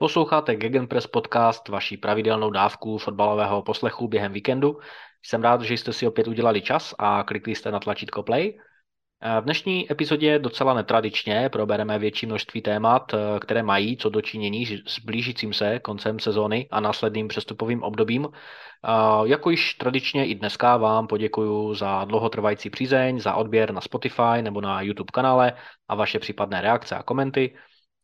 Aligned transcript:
Posloucháte 0.00 0.56
Gegenpress 0.56 1.06
podcast, 1.06 1.68
vaší 1.68 1.96
pravidelnou 1.96 2.50
dávku 2.50 2.98
fotbalového 2.98 3.62
poslechu 3.62 4.08
během 4.08 4.32
víkendu. 4.32 4.78
Jsem 5.22 5.42
rád, 5.42 5.62
že 5.62 5.74
jste 5.74 5.92
si 5.92 6.06
opět 6.06 6.28
udělali 6.28 6.62
čas 6.62 6.94
a 6.98 7.22
klikli 7.22 7.54
jste 7.54 7.70
na 7.70 7.80
tlačítko 7.80 8.22
play. 8.22 8.58
V 9.40 9.44
dnešní 9.44 9.92
epizodě 9.92 10.38
docela 10.38 10.74
netradičně 10.74 11.48
probereme 11.48 11.98
větší 11.98 12.26
množství 12.26 12.62
témat, 12.62 13.14
které 13.40 13.62
mají 13.62 13.96
co 13.96 14.08
dočinění 14.08 14.66
s 14.66 14.98
blížícím 15.04 15.52
se 15.52 15.78
koncem 15.78 16.18
sezóny 16.18 16.68
a 16.70 16.80
následným 16.80 17.28
přestupovým 17.28 17.82
obdobím. 17.82 18.28
Jako 19.24 19.50
již 19.50 19.74
tradičně 19.74 20.26
i 20.26 20.34
dneska 20.34 20.76
vám 20.76 21.06
poděkuji 21.06 21.74
za 21.74 22.04
dlouhotrvající 22.04 22.70
přízeň, 22.70 23.20
za 23.20 23.34
odběr 23.34 23.72
na 23.72 23.80
Spotify 23.80 24.42
nebo 24.42 24.60
na 24.60 24.82
YouTube 24.82 25.10
kanále 25.12 25.52
a 25.88 25.94
vaše 25.94 26.18
případné 26.18 26.60
reakce 26.60 26.96
a 26.96 27.02
komenty. 27.02 27.54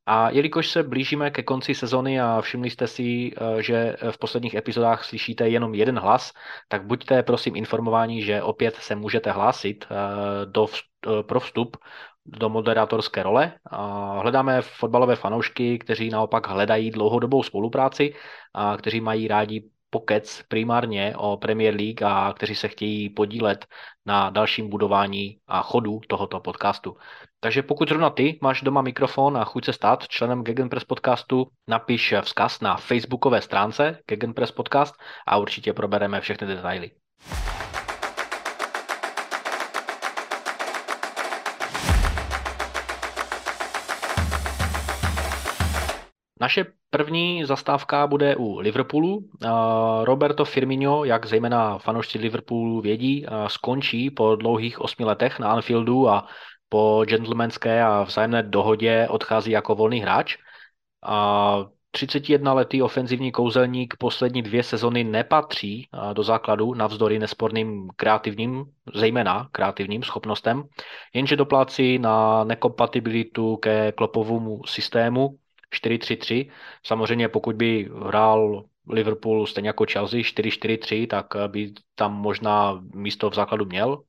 A 0.06 0.30
jelikož 0.30 0.70
se 0.70 0.82
blížíme 0.82 1.30
ke 1.30 1.42
konci 1.42 1.74
sezony 1.74 2.20
a 2.20 2.40
všimli 2.40 2.70
jste 2.70 2.86
si, 2.86 3.32
eh, 3.36 3.62
že 3.62 3.96
v 4.10 4.18
posledních 4.18 4.54
epizodách 4.54 5.04
slyšíte 5.04 5.48
jenom 5.48 5.74
jeden 5.74 5.98
hlas, 5.98 6.32
tak 6.68 6.86
buďte 6.86 7.22
prosím 7.22 7.56
informováni, 7.56 8.22
že 8.22 8.42
opět 8.42 8.74
se 8.74 8.94
můžete 8.94 9.30
hlásit 9.30 9.86
eh, 9.90 9.94
do, 10.46 10.66
eh, 11.06 11.22
pro 11.22 11.40
vstup 11.40 11.76
do 12.26 12.48
moderátorské 12.48 13.22
role. 13.22 13.52
Hledáme 14.20 14.62
fotbalové 14.62 15.16
fanoušky, 15.16 15.78
kteří 15.78 16.10
naopak 16.10 16.48
hledají 16.48 16.90
dlouhodobou 16.90 17.42
spolupráci 17.42 18.14
a 18.54 18.76
kteří 18.76 19.00
mají 19.00 19.28
rádi 19.28 19.70
pokec 19.94 20.42
primárně 20.48 21.14
o 21.16 21.36
Premier 21.36 21.74
League 21.74 22.02
a 22.02 22.32
kteří 22.32 22.54
se 22.54 22.68
chtějí 22.68 23.08
podílet 23.08 23.66
na 24.06 24.30
dalším 24.30 24.68
budování 24.68 25.38
a 25.46 25.62
chodu 25.62 26.00
tohoto 26.08 26.40
podcastu. 26.40 26.96
Takže 27.40 27.62
pokud 27.62 27.88
zrovna 27.88 28.10
ty 28.10 28.38
máš 28.42 28.62
doma 28.62 28.82
mikrofon 28.82 29.36
a 29.36 29.44
chuť 29.44 29.64
se 29.64 29.72
stát 29.72 30.08
členem 30.08 30.42
Gegenpress 30.42 30.84
podcastu, 30.84 31.46
napiš 31.68 32.14
vzkaz 32.20 32.60
na 32.60 32.76
facebookové 32.76 33.42
stránce 33.42 33.98
Gegenpress 34.06 34.50
podcast 34.50 34.94
a 35.26 35.38
určitě 35.38 35.72
probereme 35.72 36.20
všechny 36.20 36.46
detaily. 36.46 36.90
Naše 46.40 46.64
první 46.96 47.44
zastávka 47.44 48.06
bude 48.06 48.36
u 48.36 48.58
Liverpoolu. 48.58 49.28
Roberto 50.02 50.44
Firmino, 50.44 51.04
jak 51.04 51.26
zejména 51.26 51.78
fanoušci 51.78 52.18
Liverpoolu 52.18 52.80
vědí, 52.80 53.26
skončí 53.46 54.10
po 54.10 54.36
dlouhých 54.36 54.80
osmi 54.80 55.04
letech 55.04 55.38
na 55.38 55.52
Anfieldu 55.52 56.08
a 56.08 56.26
po 56.68 57.04
gentlemanské 57.06 57.82
a 57.82 58.02
vzájemné 58.02 58.42
dohodě 58.42 59.06
odchází 59.10 59.50
jako 59.50 59.74
volný 59.74 60.00
hráč. 60.00 60.36
A 61.02 61.64
31-letý 61.96 62.82
ofenzivní 62.82 63.32
kouzelník 63.32 63.94
poslední 63.98 64.42
dvě 64.42 64.62
sezony 64.62 65.04
nepatří 65.04 65.88
do 66.12 66.22
základu 66.22 66.74
navzdory 66.74 67.18
nesporným 67.18 67.88
kreativním, 67.96 68.64
zejména 68.94 69.48
kreativním 69.52 70.02
schopnostem, 70.02 70.62
jenže 71.14 71.36
doplácí 71.36 71.98
na 71.98 72.44
nekompatibilitu 72.44 73.56
ke 73.56 73.92
klopovému 73.92 74.60
systému 74.66 75.38
4-3-3. 75.74 76.50
Samozřejmě 76.86 77.28
pokud 77.28 77.56
by 77.56 77.90
hrál 78.06 78.64
Liverpool 78.88 79.46
stejně 79.46 79.68
jako 79.68 79.84
Chelsea 79.92 80.20
4-4-3, 80.20 81.06
tak 81.06 81.26
by 81.46 81.72
tam 81.94 82.14
možná 82.14 82.80
místo 82.94 83.30
v 83.30 83.34
základu 83.34 83.64
měl. 83.64 84.02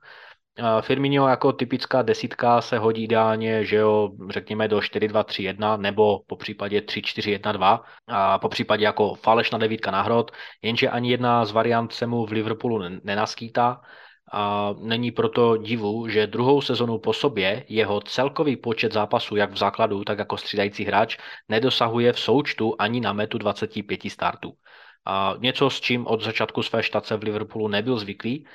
Firmino 0.82 1.28
jako 1.28 1.54
typická 1.54 2.02
desítka 2.02 2.62
se 2.62 2.78
hodí 2.78 3.04
ideálně, 3.04 3.66
že 3.66 3.76
jo, 3.76 4.12
řekněme 4.30 4.68
do 4.68 4.78
4-2-3-1 4.78 5.80
nebo 5.80 6.22
po 6.28 6.36
případě 6.36 6.80
3-4-1-2 6.80 7.80
a 8.08 8.40
po 8.40 8.50
případě 8.50 8.86
jako 8.86 9.16
falešná 9.16 9.58
devítka 9.58 9.92
na 9.92 10.02
hrot, 10.02 10.32
jenže 10.62 10.90
ani 10.90 11.12
jedna 11.12 11.46
z 11.46 11.52
variant 11.52 11.94
se 11.94 12.08
mu 12.08 12.26
v 12.26 12.32
Liverpoolu 12.32 12.84
nenaskýtá 13.04 13.82
a 14.36 14.75
není 14.80 15.11
proto 15.11 15.58
divu, 15.58 16.07
že 16.07 16.28
druhou 16.28 16.62
sezonu 16.62 16.97
po 17.00 17.13
sobě 17.13 17.66
jeho 17.69 18.01
celkový 18.01 18.56
počet 18.56 18.94
zápasů 18.94 19.35
jak 19.35 19.51
v 19.51 19.57
základu, 19.57 20.03
tak 20.03 20.19
jako 20.19 20.38
střídající 20.38 20.84
hráč 20.84 21.18
nedosahuje 21.50 22.13
v 22.13 22.19
součtu 22.19 22.75
ani 22.79 23.01
na 23.01 23.13
metu 23.13 23.38
25 23.38 24.01
startů. 24.12 24.53
A 25.06 25.35
něco, 25.40 25.69
s 25.69 25.81
čím 25.81 26.07
od 26.07 26.22
začátku 26.22 26.63
své 26.63 26.84
štace 26.84 27.18
v 27.18 27.24
Liverpoolu 27.24 27.68
nebyl 27.68 27.97
zvyklý, 27.97 28.45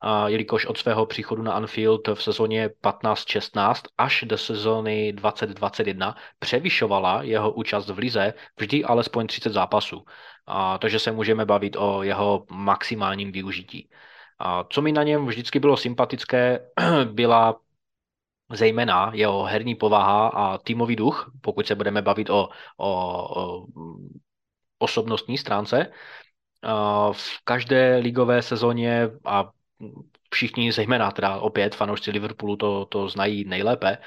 a 0.00 0.28
jelikož 0.28 0.66
od 0.66 0.78
svého 0.78 1.06
příchodu 1.06 1.42
na 1.42 1.52
Anfield 1.52 2.08
v 2.08 2.22
sezóně 2.22 2.68
15-16 2.68 3.74
až 3.98 4.24
do 4.26 4.38
sezóny 4.38 5.12
2021 5.12 6.16
převyšovala 6.38 7.22
jeho 7.22 7.52
účast 7.52 7.88
v 7.88 7.98
lize 7.98 8.34
vždy 8.56 8.84
alespoň 8.84 9.26
30 9.26 9.52
zápasů. 9.52 10.04
A, 10.46 10.78
takže 10.78 10.98
se 10.98 11.12
můžeme 11.12 11.44
bavit 11.44 11.76
o 11.76 12.02
jeho 12.02 12.46
maximálním 12.50 13.32
využití. 13.32 13.88
A 14.44 14.64
co 14.64 14.82
mi 14.82 14.92
na 14.92 15.02
něm 15.02 15.26
vždycky 15.26 15.60
bylo 15.60 15.76
sympatické, 15.76 16.60
byla 17.12 17.60
zejména 18.52 19.10
jeho 19.14 19.44
herní 19.44 19.74
povaha 19.74 20.28
a 20.28 20.58
týmový 20.58 20.96
duch, 20.96 21.32
pokud 21.40 21.66
se 21.66 21.74
budeme 21.74 22.02
bavit 22.02 22.30
o, 22.30 22.48
o, 22.76 22.88
o 23.40 23.66
osobnostní 24.78 25.38
stránce. 25.38 25.92
V 27.12 27.44
každé 27.44 27.96
ligové 27.96 28.42
sezóně 28.42 29.10
a 29.24 29.50
všichni, 30.30 30.72
zejména 30.72 31.10
teda 31.10 31.40
opět 31.40 31.74
fanoušci 31.74 32.10
Liverpoolu 32.10 32.56
to, 32.56 32.86
to 32.86 33.08
znají 33.08 33.44
nejlépe, 33.44 33.98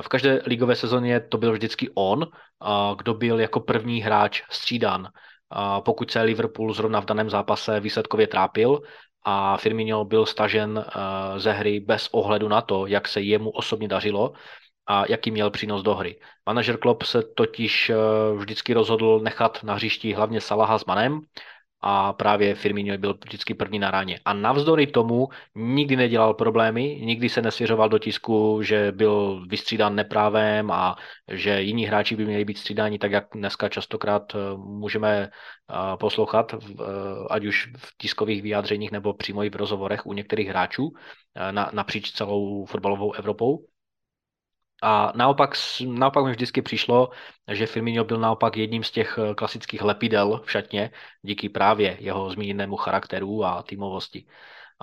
v 0.00 0.08
každé 0.08 0.42
ligové 0.46 0.76
sezóně 0.76 1.20
to 1.20 1.38
byl 1.38 1.52
vždycky 1.52 1.90
on, 1.94 2.26
kdo 2.96 3.14
byl 3.14 3.40
jako 3.40 3.60
první 3.60 4.00
hráč 4.00 4.42
střídan. 4.50 5.08
Pokud 5.84 6.10
se 6.10 6.22
Liverpool 6.22 6.74
zrovna 6.74 7.00
v 7.00 7.04
daném 7.04 7.30
zápase 7.30 7.80
výsledkově 7.80 8.26
trápil 8.26 8.80
a 9.22 9.56
Firmino 9.56 10.04
byl 10.04 10.26
stažen 10.26 10.84
ze 11.36 11.52
hry 11.52 11.80
bez 11.80 12.08
ohledu 12.12 12.48
na 12.48 12.60
to, 12.60 12.86
jak 12.86 13.08
se 13.08 13.20
jemu 13.20 13.50
osobně 13.50 13.88
dařilo 13.88 14.32
a 14.86 15.04
jaký 15.08 15.30
měl 15.30 15.50
přínos 15.50 15.82
do 15.82 15.94
hry. 15.94 16.20
Manažer 16.46 16.76
Klopp 16.76 17.02
se 17.02 17.22
totiž 17.22 17.90
vždycky 18.36 18.74
rozhodl 18.74 19.20
nechat 19.20 19.62
na 19.62 19.74
hřišti 19.74 20.12
hlavně 20.12 20.40
Salaha 20.40 20.78
s 20.78 20.84
Manem, 20.84 21.20
a 21.82 22.12
právě 22.12 22.54
Firmino 22.54 22.98
byl 22.98 23.18
vždycky 23.24 23.54
první 23.54 23.78
na 23.78 23.90
ráně. 23.90 24.20
A 24.24 24.32
navzdory 24.32 24.86
tomu 24.86 25.28
nikdy 25.54 25.96
nedělal 25.96 26.34
problémy, 26.34 27.00
nikdy 27.02 27.28
se 27.28 27.42
nesvěřoval 27.42 27.88
do 27.88 27.98
tisku, 27.98 28.62
že 28.62 28.92
byl 28.92 29.44
vystřídán 29.48 29.94
neprávem 29.94 30.70
a 30.70 30.96
že 31.28 31.62
jiní 31.62 31.84
hráči 31.84 32.16
by 32.16 32.24
měli 32.24 32.44
být 32.44 32.58
střídáni, 32.58 32.98
tak 32.98 33.12
jak 33.12 33.24
dneska 33.34 33.68
častokrát 33.68 34.34
eh, 34.34 34.38
můžeme 34.56 35.28
eh, 35.28 35.96
poslouchat, 35.96 36.54
eh, 36.54 36.84
ať 37.30 37.44
už 37.44 37.72
v 37.76 37.96
tiskových 37.98 38.42
vyjádřeních 38.42 38.92
nebo 38.92 39.14
přímo 39.14 39.44
i 39.44 39.50
v 39.50 39.56
rozhovorech 39.56 40.06
u 40.06 40.12
některých 40.12 40.48
hráčů 40.48 40.92
na, 41.50 41.70
napříč 41.72 42.12
celou 42.12 42.64
fotbalovou 42.64 43.12
Evropou. 43.12 43.64
A 44.82 45.12
naopak, 45.16 45.54
naopak 45.86 46.24
mi 46.24 46.30
vždycky 46.30 46.62
přišlo, 46.62 47.10
že 47.52 47.66
Firmino 47.66 48.04
byl 48.04 48.18
naopak 48.18 48.56
jedním 48.56 48.84
z 48.84 48.90
těch 48.90 49.18
eh, 49.18 49.34
klasických 49.34 49.82
lepidel 49.82 50.42
v 50.44 50.50
šatně, 50.50 50.90
díky 51.22 51.48
právě 51.48 51.96
jeho 52.00 52.30
zmíněnému 52.30 52.76
charakteru 52.76 53.44
a 53.44 53.62
týmovosti. 53.62 54.26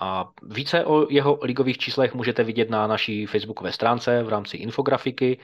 A 0.02 0.30
více 0.44 0.86
o 0.86 1.08
jeho 1.10 1.40
ligových 1.42 1.78
číslech 1.78 2.14
můžete 2.14 2.44
vidět 2.44 2.70
na 2.70 2.88
naší 2.88 3.26
facebookové 3.26 3.72
stránce 3.72 4.24
v 4.24 4.30
rámci 4.30 4.58
infografiky. 4.58 5.40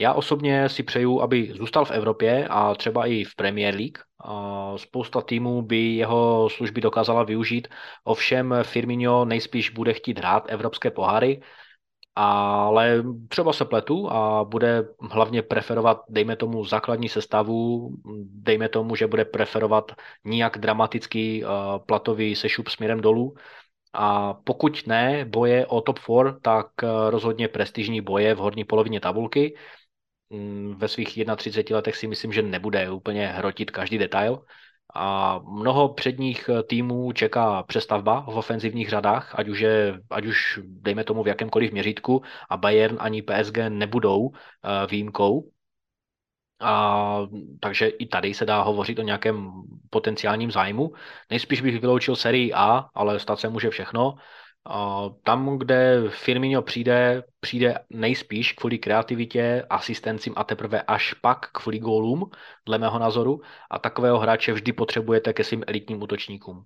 Já 0.00 0.12
osobně 0.12 0.68
si 0.68 0.82
přeju, 0.82 1.20
aby 1.20 1.52
zůstal 1.56 1.84
v 1.84 1.90
Evropě 1.90 2.48
a 2.50 2.74
třeba 2.74 3.06
i 3.06 3.24
v 3.24 3.34
Premier 3.34 3.74
League. 3.74 3.98
A 4.24 4.72
spousta 4.78 5.20
týmů 5.20 5.62
by 5.62 5.96
jeho 5.96 6.48
služby 6.50 6.80
dokázala 6.80 7.22
využít, 7.22 7.68
ovšem 8.04 8.54
Firmino 8.62 9.24
nejspíš 9.24 9.70
bude 9.70 9.92
chtít 9.92 10.18
hrát 10.18 10.44
evropské 10.48 10.90
poháry, 10.90 11.40
ale 12.16 13.02
třeba 13.28 13.52
se 13.52 13.64
pletu 13.64 14.10
a 14.10 14.44
bude 14.44 14.88
hlavně 15.10 15.42
preferovat, 15.42 16.02
dejme 16.08 16.36
tomu, 16.36 16.64
základní 16.64 17.08
sestavu, 17.08 17.90
dejme 18.24 18.68
tomu, 18.68 18.96
že 18.96 19.06
bude 19.06 19.24
preferovat 19.24 19.92
nijak 20.24 20.58
dramatický 20.58 21.44
uh, 21.44 21.50
platový 21.86 22.36
sešup 22.36 22.68
směrem 22.68 23.00
dolů. 23.00 23.34
A 23.92 24.34
pokud 24.34 24.86
ne 24.86 25.24
boje 25.24 25.66
o 25.66 25.80
top 25.80 25.98
4, 25.98 26.12
tak 26.42 26.66
uh, 26.82 26.88
rozhodně 27.10 27.48
prestižní 27.48 28.00
boje 28.00 28.34
v 28.34 28.38
horní 28.38 28.64
polovině 28.64 29.00
tabulky. 29.00 29.56
Um, 30.28 30.74
ve 30.78 30.88
svých 30.88 31.08
31 31.36 31.76
letech 31.76 31.96
si 31.96 32.06
myslím, 32.06 32.32
že 32.32 32.42
nebude 32.42 32.90
úplně 32.90 33.26
hrotit 33.26 33.70
každý 33.70 33.98
detail 33.98 34.42
a 34.94 35.38
mnoho 35.38 35.88
předních 35.88 36.48
eh, 36.48 36.62
týmů 36.62 37.12
čeká 37.12 37.62
přestavba 37.62 38.20
v 38.20 38.36
ofenzivních 38.36 38.88
řadách, 38.88 39.34
ať 39.38 39.48
už, 39.48 39.60
je, 39.60 40.00
ať 40.10 40.26
už 40.26 40.60
dejme 40.64 41.04
tomu 41.04 41.22
v 41.22 41.28
jakémkoliv 41.28 41.72
měřítku 41.72 42.22
a 42.50 42.56
Bayern 42.56 42.96
ani 43.00 43.22
PSG 43.22 43.56
nebudou 43.68 44.30
eh, 44.32 44.86
výjimkou. 44.86 45.50
A, 46.60 47.18
takže 47.60 47.88
i 47.88 48.06
tady 48.06 48.34
se 48.34 48.44
dá 48.44 48.62
hovořit 48.62 48.98
o 48.98 49.02
nějakém 49.02 49.52
potenciálním 49.90 50.50
zájmu. 50.50 50.92
Nejspíš 51.30 51.60
bych 51.60 51.80
vyloučil 51.80 52.16
sérii 52.16 52.52
A, 52.52 52.88
ale 52.94 53.20
stát 53.20 53.40
se 53.40 53.48
může 53.48 53.70
všechno. 53.70 54.14
Tam, 55.22 55.58
kde 55.58 56.02
Firmino 56.08 56.62
přijde, 56.62 57.22
přijde 57.40 57.78
nejspíš 57.90 58.52
kvůli 58.52 58.78
kreativitě, 58.78 59.66
asistencím 59.70 60.32
a 60.36 60.44
teprve 60.44 60.82
až 60.82 61.14
pak 61.14 61.50
kvůli 61.52 61.78
gólům, 61.78 62.30
dle 62.66 62.78
mého 62.78 62.98
názoru. 62.98 63.40
A 63.70 63.78
takového 63.78 64.18
hráče 64.18 64.52
vždy 64.52 64.72
potřebujete 64.72 65.32
ke 65.32 65.44
svým 65.44 65.64
elitním 65.66 66.02
útočníkům. 66.02 66.64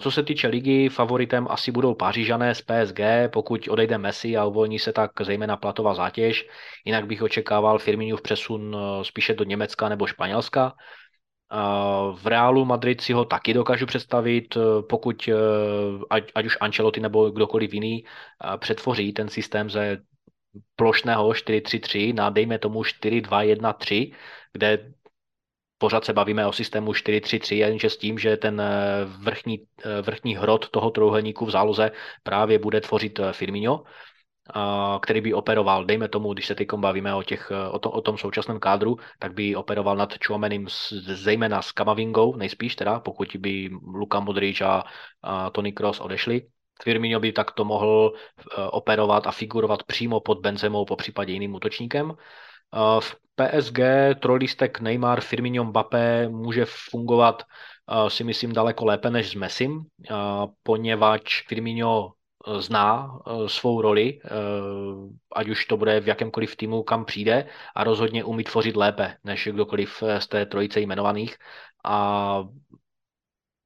Co 0.00 0.10
se 0.10 0.22
týče 0.22 0.48
ligy, 0.48 0.88
favoritem 0.88 1.46
asi 1.50 1.72
budou 1.72 1.94
Pařížané 1.94 2.54
z 2.54 2.62
PSG, 2.62 3.00
pokud 3.32 3.68
odejde 3.68 3.98
Messi 3.98 4.36
a 4.36 4.44
uvolní 4.44 4.78
se 4.78 4.92
tak 4.92 5.10
zejména 5.20 5.56
platová 5.56 5.94
zátěž. 5.94 6.48
Jinak 6.84 7.06
bych 7.06 7.22
očekával 7.22 7.78
v 7.78 7.88
přesun 8.22 8.76
e, 8.76 9.04
spíše 9.04 9.34
do 9.34 9.44
Německa 9.44 9.88
nebo 9.88 10.06
Španělska. 10.06 10.74
V 12.12 12.26
Reálu 12.26 12.64
Madrid 12.64 13.00
si 13.00 13.12
ho 13.12 13.24
taky 13.24 13.54
dokážu 13.54 13.86
představit, 13.86 14.56
e, 14.56 14.60
pokud 14.82 15.28
e, 15.28 15.32
ať, 16.10 16.32
ať 16.34 16.46
už 16.46 16.58
Ancelotti 16.60 17.00
nebo 17.00 17.30
kdokoliv 17.30 17.74
jiný 17.74 18.04
přetvoří 18.58 19.12
ten 19.12 19.28
systém 19.28 19.70
ze 19.70 19.98
plošného 20.76 21.28
4-3-3 21.28 22.14
na 22.14 22.30
dejme 22.30 22.58
tomu 22.58 22.82
4-2-1-3, 22.82 24.14
kde 24.52 24.92
pořád 25.80 26.04
se 26.04 26.12
bavíme 26.12 26.46
o 26.46 26.52
systému 26.52 26.92
4-3-3, 26.92 27.54
jenže 27.56 27.90
s 27.90 27.96
tím, 27.96 28.18
že 28.18 28.36
ten 28.36 28.60
eh, 28.60 29.04
vrchní, 29.04 29.66
eh, 29.84 30.02
vrchní 30.02 30.36
hrot 30.36 30.68
toho 30.68 30.90
trojuhelníku 30.90 31.46
v 31.46 31.50
záloze 31.50 31.90
právě 32.22 32.58
bude 32.58 32.80
tvořit 32.80 33.18
eh, 33.18 33.32
Firmino, 33.32 33.84
který 35.02 35.20
by 35.20 35.34
operoval, 35.34 35.84
dejme 35.84 36.08
tomu, 36.08 36.32
když 36.32 36.46
se 36.46 36.54
teď 36.54 36.68
bavíme 36.76 37.14
o, 37.14 37.22
těch, 37.22 37.52
o, 37.70 37.78
to, 37.78 37.90
o 37.90 38.00
tom 38.00 38.18
současném 38.18 38.60
kádru, 38.60 38.96
tak 39.18 39.34
by 39.34 39.56
operoval 39.56 39.96
nad 39.96 40.14
Chuamenim 40.24 40.66
zejména 41.14 41.62
s 41.62 41.72
Kamavingou, 41.72 42.36
nejspíš 42.36 42.76
teda, 42.76 43.00
pokud 43.00 43.36
by 43.38 43.70
Luka 43.94 44.20
Modrič 44.20 44.60
a, 44.60 44.84
a 45.22 45.50
Tony 45.50 45.72
Cross 45.72 46.00
odešli. 46.00 46.46
Firmino 46.82 47.20
by 47.20 47.32
takto 47.32 47.64
mohl 47.64 48.12
operovat 48.70 49.26
a 49.26 49.30
figurovat 49.30 49.82
přímo 49.82 50.20
pod 50.20 50.40
Benzemou, 50.40 50.84
po 50.84 50.96
případě 50.96 51.32
jiným 51.32 51.54
útočníkem. 51.54 52.14
V 53.00 53.16
PSG 53.34 53.78
trojlistek 54.20 54.80
Neymar, 54.80 55.20
Firmino, 55.20 55.64
Mbappé 55.64 56.28
může 56.28 56.64
fungovat 56.64 57.42
si 58.08 58.24
myslím 58.24 58.52
daleko 58.52 58.84
lépe 58.84 59.10
než 59.10 59.30
s 59.30 59.34
Messim, 59.34 59.82
poněvadž 60.62 61.42
Firmino 61.48 62.08
e, 62.08 62.19
zná 62.58 63.18
e, 63.26 63.48
svou 63.48 63.80
roli, 63.80 64.20
e, 64.24 64.30
ať 65.32 65.48
už 65.48 65.66
to 65.66 65.76
bude 65.76 66.00
v 66.00 66.08
jakémkoliv 66.08 66.56
týmu, 66.56 66.82
kam 66.82 67.04
přijde 67.04 67.46
a 67.74 67.84
rozhodně 67.84 68.24
umí 68.24 68.44
tvořit 68.44 68.76
lépe 68.76 69.16
než 69.24 69.48
kdokoliv 69.52 70.02
z 70.18 70.26
té 70.26 70.46
trojice 70.46 70.80
jmenovaných. 70.80 71.36
A 71.84 72.44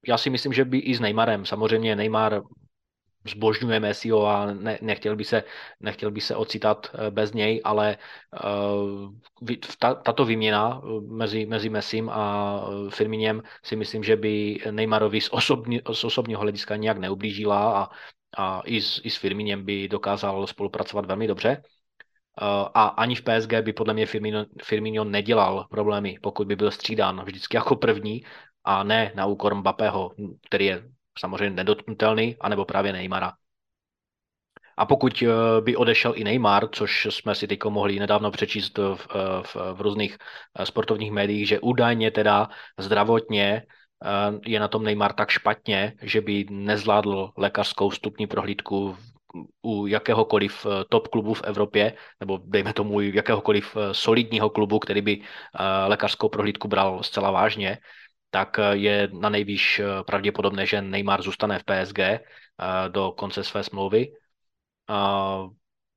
já 0.09 0.19
si 0.19 0.31
myslím, 0.31 0.53
že 0.53 0.65
by 0.65 0.79
i 0.79 0.95
s 0.95 1.01
Neymarem, 1.01 1.45
samozřejmě 1.45 1.97
Neymar 1.97 2.43
zbožňuje 3.29 3.81
Messiho 3.81 4.27
a 4.27 4.53
ne, 4.53 4.79
nechtěl, 4.83 5.17
by 5.17 5.25
se, 5.25 5.45
nechtěl 5.81 6.11
by 6.11 6.21
se 6.21 6.37
ocitat 6.37 6.91
eh, 6.95 7.11
bez 7.11 7.33
něj, 7.33 7.61
ale 7.65 7.99
uh, 8.45 9.13
ta, 9.79 9.95
tato 9.95 10.25
výměna 10.25 10.83
eh, 10.85 11.01
mezi, 11.01 11.47
mezi 11.47 11.69
Messim 11.69 12.09
a 12.09 12.67
Firminem 12.91 13.43
si 13.63 13.77
myslím, 13.77 14.05
že 14.05 14.17
by 14.17 14.59
Neymarovi 14.71 15.21
z, 15.21 15.29
osobní, 15.33 15.81
z 15.93 16.05
osobního 16.05 16.41
hlediska 16.41 16.77
nějak 16.77 16.99
neublížila 16.99 17.83
a, 17.83 17.89
a 18.37 18.63
i, 18.65 18.81
s, 18.81 19.01
i 19.05 19.11
s 19.11 19.17
Firminem 19.17 19.65
by 19.65 19.89
dokázal 19.89 20.47
spolupracovat 20.47 21.07
velmi 21.07 21.27
dobře. 21.27 21.63
Uh, 22.43 22.69
a 22.75 22.85
ani 22.87 23.15
v 23.15 23.23
PSG 23.23 23.53
by 23.61 23.73
podle 23.73 23.95
mě 23.95 24.07
Firmino, 24.07 24.47
Firmino 24.63 25.05
nedělal 25.05 25.67
problémy, 25.71 26.19
pokud 26.23 26.47
by 26.47 26.57
byl 26.57 26.71
střídán 26.71 27.25
vždycky 27.25 27.57
jako 27.57 27.77
první 27.77 28.25
a 28.65 28.83
ne 28.83 29.13
na 29.15 29.27
úkor 29.27 29.55
Mbappého, 29.55 30.11
který 30.47 30.67
je 30.67 30.83
samozřejmě 31.19 31.57
nedotknutelný, 31.57 32.37
anebo 32.41 32.65
právě 32.65 32.93
Neymara. 32.93 33.33
A 34.77 34.87
pokud 34.87 35.23
eh, 35.23 35.61
by 35.61 35.77
odešel 35.77 36.13
i 36.17 36.25
Neymar, 36.25 36.69
což 36.73 37.07
jsme 37.11 37.35
si 37.35 37.47
teď 37.47 37.59
mohli 37.65 37.99
nedávno 37.99 38.31
přečíst 38.31 38.79
v, 38.79 39.07
v, 39.43 39.57
v 39.73 39.81
různých 39.81 40.19
eh, 40.59 40.67
sportovních 40.67 41.13
médiích, 41.13 41.49
že 41.49 41.61
údajně 41.61 42.11
teda 42.11 42.49
zdravotně 42.79 43.63
eh, 43.63 43.84
je 44.47 44.61
na 44.61 44.69
tom 44.69 44.85
Neymar 44.85 45.13
tak 45.13 45.31
špatně, 45.31 45.93
že 46.03 46.21
by 46.21 46.47
nezvládl 46.51 47.31
lékařskou 47.37 47.89
vstupní 47.89 48.27
prohlídku 48.27 48.97
u 49.63 49.87
jakéhokoliv 49.87 50.67
top 50.89 51.09
klubu 51.09 51.35
v 51.35 51.43
Evropě, 51.45 51.93
nebo 52.21 52.41
dejme 52.45 52.73
tomu 52.73 53.01
jakéhokoliv 53.01 53.77
solidního 53.93 54.51
klubu, 54.51 54.79
který 54.79 55.01
by 55.01 55.21
lékařskou 55.87 56.29
prohlídku 56.29 56.69
bral 56.69 57.03
zcela 57.03 57.31
vážně, 57.31 57.79
tak 58.35 58.59
eh, 58.59 58.77
je 58.77 59.09
na 59.13 59.29
nejvýš 59.29 59.79
eh, 59.79 60.03
pravděpodobné, 60.03 60.67
že 60.67 60.83
Neymar 60.83 61.23
zůstane 61.23 61.59
v 61.59 61.65
PSG 61.65 61.99
eh, 61.99 62.19
do 62.89 63.15
konce 63.15 63.45
své 63.45 63.63
smlouvy. 63.63 64.13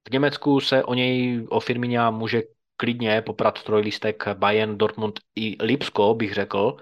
V 0.07 0.11
Německu 0.11 0.59
se 0.59 0.83
o 0.83 0.93
něj, 0.93 1.45
o 1.49 1.59
Firmina 1.59 2.11
může 2.11 2.41
klidně 2.77 3.21
poprat 3.21 3.63
trojlistek 3.63 4.27
Bayern, 4.33 4.77
Dortmund 4.77 5.19
i 5.35 5.57
Lipsko, 5.59 6.15
bych 6.15 6.33
řekl. 6.33 6.77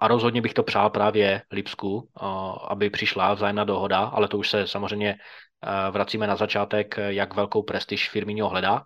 A 0.00 0.08
rozhodně 0.08 0.42
bych 0.42 0.54
to 0.54 0.62
přál 0.62 0.90
právě 0.90 1.42
Lipsku, 1.50 2.08
aby 2.68 2.90
přišla 2.90 3.34
vzájemná 3.34 3.64
dohoda, 3.64 3.98
ale 3.98 4.28
to 4.28 4.38
už 4.38 4.50
se 4.50 4.66
samozřejmě 4.66 5.16
vracíme 5.90 6.26
na 6.26 6.36
začátek, 6.36 6.96
jak 7.08 7.34
velkou 7.34 7.62
prestiž 7.62 8.10
Firmino 8.10 8.48
hledá 8.48 8.84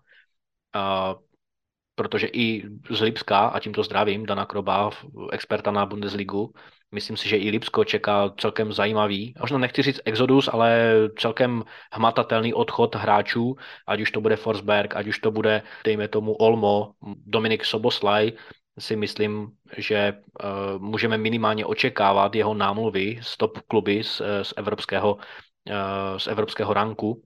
protože 1.94 2.26
i 2.26 2.62
z 2.90 3.00
Lipska, 3.00 3.38
a 3.38 3.60
tímto 3.60 3.82
zdravím 3.82 4.26
Dana 4.26 4.46
Kroba, 4.46 4.90
experta 5.32 5.70
na 5.70 5.86
Bundesligu, 5.86 6.52
myslím 6.92 7.16
si, 7.16 7.28
že 7.28 7.36
i 7.36 7.50
Lipsko 7.50 7.84
čeká 7.84 8.34
celkem 8.38 8.72
zajímavý, 8.72 9.34
možná 9.40 9.58
nechci 9.58 9.82
říct 9.82 10.00
exodus, 10.04 10.48
ale 10.52 10.92
celkem 11.18 11.64
hmatatelný 11.92 12.54
odchod 12.54 12.94
hráčů, 12.94 13.56
ať 13.86 14.00
už 14.00 14.10
to 14.10 14.20
bude 14.20 14.36
Forsberg, 14.36 14.96
ať 14.96 15.06
už 15.06 15.18
to 15.18 15.30
bude, 15.30 15.62
dejme 15.84 16.08
tomu, 16.08 16.34
Olmo, 16.34 16.92
Dominik 17.26 17.64
Soboslaj, 17.64 18.32
si 18.78 18.96
myslím, 18.96 19.50
že 19.76 20.12
uh, 20.44 20.82
můžeme 20.82 21.18
minimálně 21.18 21.66
očekávat 21.66 22.34
jeho 22.34 22.54
námluvy 22.54 23.20
z 23.22 23.36
top 23.36 23.58
kluby 23.58 24.04
z, 24.04 24.22
z, 24.42 24.54
evropského, 24.56 25.14
uh, 25.14 26.18
z 26.18 26.26
evropského 26.26 26.74
ranku. 26.74 27.22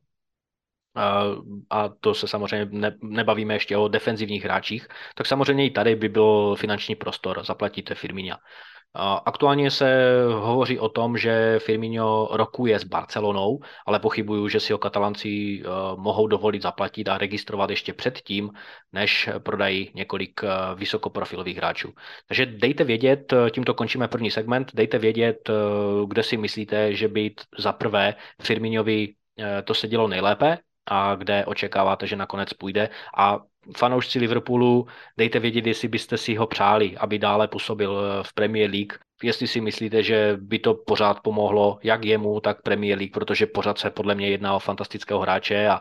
A 1.71 1.89
to 1.89 2.15
se 2.15 2.29
samozřejmě 2.29 2.79
ne, 2.79 2.97
nebavíme 3.03 3.55
ještě 3.55 3.77
o 3.77 3.89
defenzivních 3.89 4.45
hráčích, 4.45 4.89
tak 5.15 5.27
samozřejmě 5.27 5.67
i 5.67 5.71
tady 5.71 5.97
by 5.97 6.09
byl 6.09 6.57
finanční 6.59 6.95
prostor, 6.95 7.45
zaplatíte 7.45 7.95
Firmina. 7.95 8.39
Aktuálně 9.25 9.71
se 9.71 10.09
hovoří 10.33 10.79
o 10.79 10.89
tom, 10.89 11.19
že 11.19 11.59
Firmino 11.59 12.29
rokuje 12.31 12.79
s 12.79 12.85
Barcelonou, 12.85 13.61
ale 13.87 13.99
pochybuju, 13.99 14.49
že 14.49 14.61
si 14.61 14.73
ho 14.73 14.79
katalanci 14.79 15.29
e, 15.29 15.63
mohou 15.97 16.27
dovolit 16.27 16.63
zaplatit 16.63 17.09
a 17.09 17.19
registrovat 17.19 17.71
ještě 17.71 17.93
předtím, 17.93 18.51
než 18.93 19.29
prodají 19.39 19.91
několik 19.95 20.41
e, 20.45 20.49
vysokoprofilových 20.75 21.57
hráčů. 21.57 21.93
Takže 22.29 22.47
dejte 22.47 22.85
vědět, 22.85 23.33
e, 23.33 23.51
tímto 23.51 23.75
končíme 23.75 24.09
první 24.09 24.31
segment, 24.31 24.71
dejte 24.75 24.99
vědět, 24.99 25.51
kde 26.09 26.23
si 26.23 26.37
myslíte, 26.37 26.95
že 26.95 27.09
by 27.09 27.35
za 27.59 27.73
prvé 27.73 28.15
Firminovi 28.43 29.15
to 29.65 29.75
se 29.75 29.89
dělo 29.89 30.09
nejlépe, 30.09 30.59
a 30.89 31.15
kde 31.15 31.45
očekáváte, 31.47 32.07
že 32.07 32.17
nakonec 32.17 32.53
půjde. 32.53 32.89
A 33.17 33.39
fanoušci 33.77 34.19
Liverpoolu, 34.19 34.87
dejte 35.17 35.39
vědět, 35.39 35.67
jestli 35.67 35.89
byste 35.89 36.19
si 36.19 36.35
ho 36.35 36.47
přáli, 36.47 36.97
aby 36.97 37.19
dále 37.19 37.49
působil 37.49 38.01
eh, 38.01 38.25
v 38.25 38.33
Premier 38.33 38.71
League. 38.71 38.93
Jestli 39.23 39.47
si 39.47 39.61
myslíte, 39.61 40.03
že 40.03 40.37
by 40.41 40.59
to 40.59 40.75
pořád 40.75 41.21
pomohlo 41.21 41.79
jak 41.83 42.05
jemu, 42.05 42.41
tak 42.41 42.63
Premier 42.63 42.99
League, 42.99 43.13
protože 43.13 43.47
pořád 43.47 43.79
se 43.79 43.91
podle 43.91 44.15
mě 44.15 44.29
jedná 44.29 44.55
o 44.55 44.59
fantastického 44.59 45.21
hráče 45.21 45.69
a, 45.69 45.81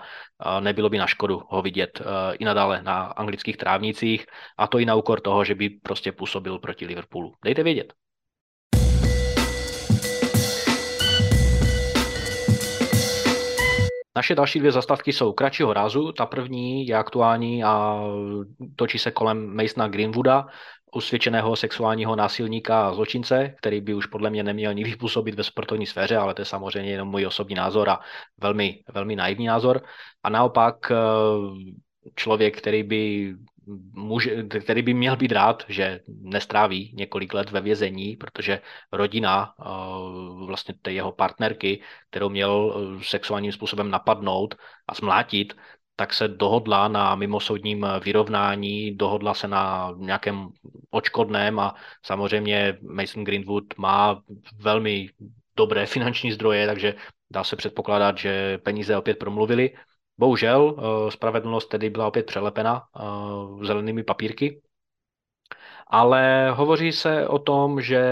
nebylo 0.60 0.89
by 0.89 0.98
na 0.98 1.08
škodu 1.08 1.41
ho 1.48 1.62
vidět 1.62 2.01
uh, 2.01 2.06
i 2.39 2.46
nadále 2.46 2.82
na 2.82 3.03
anglických 3.03 3.58
trávnicích 3.58 4.25
a 4.58 4.67
to 4.67 4.79
i 4.79 4.86
na 4.86 4.96
úkor 4.96 5.22
toho, 5.22 5.44
že 5.44 5.56
by 5.56 5.70
prostě 5.70 6.12
působil 6.12 6.60
proti 6.60 6.86
Liverpoolu. 6.86 7.34
Dejte 7.46 7.63
vědět. 7.63 7.94
Naše 14.18 14.36
další 14.36 14.60
dvě 14.60 14.72
zastavky 14.72 15.14
jsou 15.14 15.34
kratšího 15.34 15.74
rázu. 15.74 16.12
Ta 16.12 16.26
první 16.26 16.88
je 16.88 16.96
aktuální 16.96 17.64
a 17.64 18.02
točí 18.76 19.00
se 19.00 19.12
kolem 19.12 19.56
Masona 19.56 19.88
Greenwooda, 19.88 20.46
usvědčeného 20.96 21.56
sexuálního 21.56 22.16
násilníka 22.16 22.88
a 22.88 22.94
zločince, 22.94 23.56
který 23.58 23.82
by 23.82 23.94
už 23.94 24.06
podle 24.06 24.30
mě 24.30 24.44
neměl 24.44 24.74
nikdy 24.74 24.96
působit 24.96 25.36
ve 25.36 25.44
sportovní 25.44 25.86
sféře, 25.86 26.18
ale 26.18 26.34
to 26.34 26.42
je 26.42 26.46
samozřejmě 26.46 26.92
jenom 26.92 27.10
můj 27.10 27.26
osobní 27.26 27.56
názor 27.56 27.90
a 27.90 28.00
velmi, 28.42 28.84
velmi 28.94 29.16
naivní 29.16 29.46
názor. 29.46 29.82
A 30.24 30.30
naopak 30.30 30.92
eh, 30.92 30.96
člověk, 32.16 32.58
který 32.58 32.84
by 32.84 33.34
může, 33.94 34.44
který 34.44 34.82
by 34.82 34.94
měl 34.94 35.16
být 35.16 35.32
rád, 35.32 35.64
že 35.68 36.00
nestráví 36.08 36.94
několik 36.96 37.34
let 37.34 37.52
ve 37.52 37.62
vězení, 37.62 38.16
protože 38.16 38.62
rodina 38.92 39.54
eh, 39.60 39.66
vlastně 40.46 40.76
té 40.82 40.92
jeho 40.92 41.12
partnerky, 41.12 41.82
kterou 42.10 42.30
měl 42.30 42.76
eh, 43.00 43.04
sexuálním 43.04 43.52
způsobem 43.52 43.92
napadnout 43.92 44.56
a 44.88 44.94
zmlátit, 44.94 45.54
tak 45.96 46.14
se 46.14 46.28
dohodla 46.28 46.88
na 46.88 47.16
mimosoudním 47.16 47.86
vyrovnání, 48.04 48.96
dohodla 48.96 49.34
se 49.34 49.48
na 49.48 49.94
nějakém 49.98 50.50
očkodném 50.90 51.60
a 51.60 51.76
samozřejmě 52.06 52.78
Mason 52.82 53.24
Greenwood 53.24 53.78
má 53.78 54.22
velmi 54.56 55.10
dobré 55.58 55.86
finanční 55.86 56.32
zdroje, 56.32 56.68
takže 56.68 56.96
dá 57.30 57.44
se 57.44 57.56
předpokládat, 57.56 58.18
že 58.18 58.58
peníze 58.58 58.98
opět 58.98 59.20
promluvili. 59.20 59.74
Bohužel 60.18 60.76
spravedlnost 61.10 61.70
tedy 61.70 61.90
byla 61.90 62.08
opět 62.08 62.26
přelepena 62.26 62.84
zelenými 63.62 64.04
papírky, 64.04 64.62
ale 65.88 66.52
hovoří 66.52 66.92
se 66.92 67.28
o 67.28 67.40
tom, 67.40 67.82
že, 67.82 68.04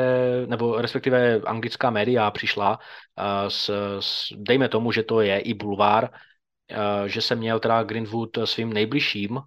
nebo 0.46 0.82
respektive 0.82 1.42
anglická 1.46 1.90
média 1.90 2.32
přišla 2.32 2.80
s, 3.48 3.72
s 4.00 4.34
dejme 4.36 4.70
tomu, 4.70 4.92
že 4.92 5.04
to 5.04 5.22
je 5.22 5.40
i 5.40 5.54
bulvár, 5.54 6.10
že 7.06 7.22
se 7.22 7.36
měl 7.36 7.60
teda 7.60 7.84
Greenwood 7.84 8.30
svým 8.46 8.74
nejbližším 8.74 9.42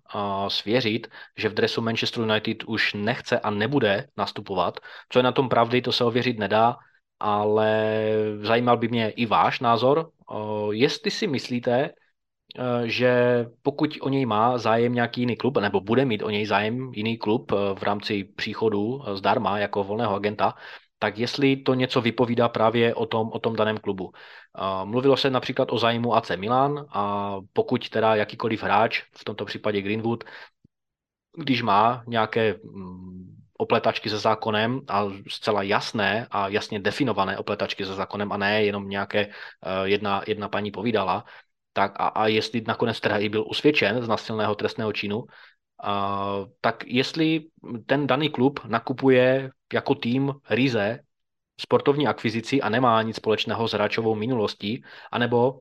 svěřit, 0.48 1.08
že 1.36 1.48
v 1.48 1.54
dresu 1.54 1.82
Manchester 1.82 2.22
United 2.22 2.64
už 2.64 2.94
nechce 2.94 3.40
a 3.40 3.50
nebude 3.50 4.06
nastupovat. 4.16 4.80
Co 5.08 5.18
je 5.18 5.22
na 5.22 5.32
tom 5.32 5.48
pravdy, 5.48 5.82
to 5.82 5.92
se 5.92 6.04
ověřit 6.04 6.38
nedá, 6.38 6.76
ale 7.20 7.92
zajímal 8.42 8.76
by 8.76 8.88
mě 8.88 9.10
i 9.10 9.26
váš 9.26 9.60
názor. 9.60 10.10
Jestli 10.70 11.10
si 11.10 11.26
myslíte, 11.26 11.90
že 12.84 13.44
pokud 13.62 13.98
o 14.00 14.08
něj 14.08 14.26
má 14.26 14.58
zájem 14.58 14.92
nějaký 14.94 15.20
jiný 15.20 15.36
klub, 15.36 15.58
nebo 15.58 15.80
bude 15.80 16.04
mít 16.04 16.22
o 16.22 16.30
něj 16.30 16.46
zájem 16.46 16.92
jiný 16.94 17.18
klub 17.18 17.52
v 17.52 17.82
rámci 17.82 18.24
příchodu 18.24 19.02
zdarma 19.14 19.58
jako 19.58 19.84
volného 19.84 20.14
agenta, 20.14 20.54
tak 20.98 21.18
jestli 21.18 21.56
to 21.56 21.74
něco 21.74 22.00
vypovídá 22.00 22.48
právě 22.48 22.94
o 22.94 23.06
tom, 23.06 23.30
o 23.32 23.38
tom 23.38 23.56
daném 23.56 23.78
klubu. 23.78 24.12
Mluvilo 24.84 25.16
se 25.16 25.30
například 25.30 25.72
o 25.72 25.78
zájmu 25.78 26.14
AC 26.14 26.30
Milan 26.36 26.86
a 26.90 27.36
pokud 27.52 27.88
teda 27.88 28.14
jakýkoliv 28.14 28.62
hráč, 28.62 29.02
v 29.18 29.24
tomto 29.24 29.44
případě 29.44 29.82
Greenwood, 29.82 30.24
když 31.36 31.62
má 31.62 32.02
nějaké 32.06 32.54
mm, 32.64 33.36
opletačky 33.58 34.10
se 34.10 34.18
zákonem 34.18 34.80
a 34.88 35.04
zcela 35.28 35.62
jasné 35.62 36.26
a 36.30 36.48
jasně 36.48 36.78
definované 36.78 37.38
opletačky 37.38 37.84
se 37.84 37.94
zákonem 37.94 38.32
a 38.32 38.36
ne 38.36 38.64
jenom 38.64 38.88
nějaké 38.88 39.20
eh, 39.20 39.30
jedna, 39.84 40.22
jedna 40.26 40.48
paní 40.48 40.70
povídala, 40.70 41.24
tak 41.72 41.92
a, 41.96 42.08
a 42.08 42.26
jestli 42.26 42.62
nakonec 42.66 43.00
teda 43.00 43.18
i 43.18 43.28
byl 43.28 43.44
usvědčen 43.50 44.02
z 44.02 44.08
nasilného 44.08 44.54
trestného 44.54 44.92
činu, 44.92 45.24
a, 45.82 46.44
tak 46.60 46.84
jestli 46.86 47.44
ten 47.86 48.06
daný 48.06 48.30
klub 48.30 48.60
nakupuje 48.64 49.50
jako 49.72 49.94
tým 49.94 50.32
Rize 50.50 51.00
sportovní 51.60 52.06
akvizici 52.06 52.62
a 52.62 52.68
nemá 52.68 53.02
nic 53.02 53.16
společného 53.16 53.68
s 53.68 53.72
hráčovou 53.72 54.14
minulostí, 54.14 54.84
anebo 55.12 55.60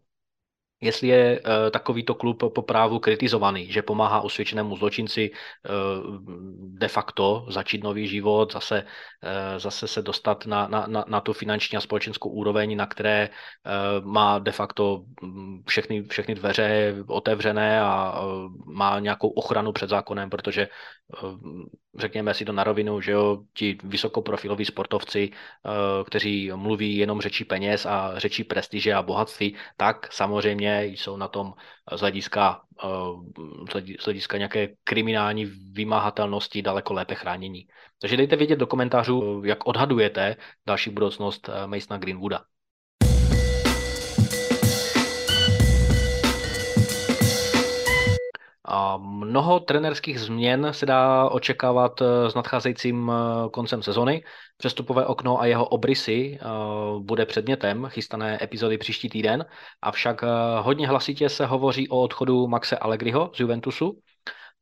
jestli 0.82 1.08
je 1.08 1.40
uh, 1.40 1.70
takovýto 1.72 2.16
klub 2.16 2.44
po 2.54 2.62
právu 2.62 3.00
kritizovaný, 3.00 3.72
že 3.72 3.82
pomáhá 3.82 4.22
usvědčenému 4.22 4.78
zločinci 4.78 5.32
uh, 5.32 6.18
de 6.58 6.88
facto 6.88 7.46
začít 7.50 7.84
nový 7.84 8.08
život, 8.08 8.54
zase, 8.54 8.84
uh, 8.84 9.60
zase 9.60 9.88
se 9.88 10.02
dostat 10.02 10.46
na, 10.46 10.68
na, 10.68 10.88
na, 10.88 11.06
na 11.08 11.22
tu 11.22 11.34
finanční 11.34 11.78
a 11.78 11.82
společenskou 11.82 12.30
úroveň, 12.30 12.78
na 12.78 12.86
které 12.86 13.30
má 14.04 14.40
de 14.40 14.52
facto 14.52 15.04
mm, 15.22 15.64
všechny, 15.68 16.04
všechny 16.04 16.36
dveře 16.36 16.96
otevřené 17.08 17.82
a 17.82 18.22
má 18.66 19.00
nějakou 19.00 19.30
ochranu 19.30 19.72
před 19.72 19.90
zákonem, 19.90 20.30
protože 20.30 20.68
řekněme 21.98 22.34
si 22.34 22.46
to 22.46 22.54
na 22.54 22.64
rovinu, 22.64 23.02
že 23.02 23.12
jo, 23.12 23.44
ti 23.54 23.78
vysokoprofiloví 23.84 24.66
sportovci, 24.66 25.32
kteří 26.06 26.52
mluví 26.56 26.98
jenom 26.98 27.22
řečí 27.22 27.44
peněz 27.44 27.86
a 27.86 28.20
řečí 28.20 28.44
prestiže 28.44 28.94
a 28.94 29.02
bohatství, 29.02 29.56
tak 29.78 30.14
samozřejmě 30.14 30.86
jsou 30.86 31.18
na 31.18 31.28
tom 31.28 31.54
z 31.96 32.00
hlediska, 32.00 32.62
eh, 32.84 33.88
z 34.00 34.04
hlediska 34.04 34.38
nějaké 34.38 34.68
kriminální 34.84 35.46
vymáhatelnosti 35.74 36.62
daleko 36.62 36.94
lépe 36.94 37.16
chránění. 37.16 37.68
Takže 38.02 38.18
dejte 38.18 38.36
vědět 38.36 38.60
do 38.60 38.68
komentářů, 38.68 39.42
jak 39.46 39.68
odhadujete 39.68 40.36
další 40.68 40.90
budoucnost 40.90 41.50
eh, 41.50 41.68
Masona 41.68 41.98
Greenwooda. 41.98 42.42
A 48.70 48.98
mnoho 48.98 49.60
trenerských 49.60 50.20
změn 50.20 50.68
se 50.72 50.86
dá 50.86 51.30
očekávat 51.30 52.02
eh, 52.02 52.32
s 52.32 52.36
nadcházejícím 52.36 53.12
eh, 53.12 53.50
koncem 53.50 53.84
sezony. 53.84 54.24
Přestupové 54.58 55.06
okno 55.06 55.42
a 55.42 55.46
jeho 55.46 55.66
obrysy 55.66 56.40
eh, 56.42 56.46
bude 57.00 57.26
předmětem 57.26 57.88
chystané 57.90 58.44
epizody 58.44 58.78
příští 58.78 59.10
týden, 59.10 59.46
avšak 59.82 60.24
hodně 60.62 60.88
hlasitě 60.88 61.30
se 61.30 61.46
hovoří 61.46 61.90
o 61.90 62.02
odchodu 62.02 62.48
Maxe 62.48 62.78
Allegriho 62.78 63.32
z 63.36 63.40
Juventusu. 63.40 64.00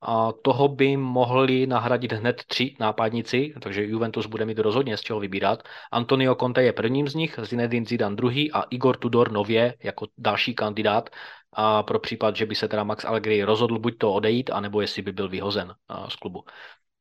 A 0.01 0.31
toho 0.31 0.67
by 0.67 0.97
mohli 0.97 1.67
nahradit 1.67 2.11
hned 2.11 2.43
tři 2.47 2.75
nápadníci, 2.79 3.53
takže 3.61 3.85
Juventus 3.85 4.25
bude 4.25 4.45
mít 4.45 4.59
rozhodně 4.59 4.97
z 4.97 5.01
čeho 5.01 5.19
vybírat. 5.19 5.63
Antonio 5.91 6.35
Conte 6.35 6.63
je 6.63 6.73
prvním 6.73 7.07
z 7.07 7.15
nich, 7.15 7.39
Zinedine 7.43 7.85
Zidane 7.85 8.15
druhý 8.15 8.51
a 8.51 8.61
Igor 8.61 8.97
Tudor 8.97 9.31
nově 9.31 9.75
jako 9.83 10.07
další 10.17 10.55
kandidát 10.55 11.09
a 11.53 11.83
pro 11.83 11.99
případ, 11.99 12.35
že 12.35 12.45
by 12.45 12.55
se 12.55 12.67
teda 12.67 12.83
Max 12.83 13.05
Allegri 13.05 13.43
rozhodl 13.43 13.79
buď 13.79 13.97
to 13.97 14.13
odejít, 14.13 14.49
anebo 14.49 14.81
jestli 14.81 15.01
by 15.01 15.11
byl 15.11 15.29
vyhozen 15.29 15.73
z 16.07 16.15
klubu. 16.15 16.43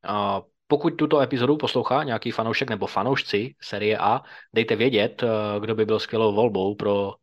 A 0.07 0.41
pokud 0.67 0.89
tuto 0.89 1.19
epizodu 1.19 1.57
poslouchá 1.57 2.03
nějaký 2.03 2.31
fanoušek 2.31 2.69
nebo 2.69 2.87
fanoušci 2.87 3.55
série 3.61 3.97
A, 3.97 4.21
dejte 4.53 4.75
vědět, 4.75 5.23
kdo 5.59 5.75
by 5.75 5.85
byl 5.85 5.99
skvělou 5.99 6.35
volbou 6.35 6.75
pro 6.75 7.13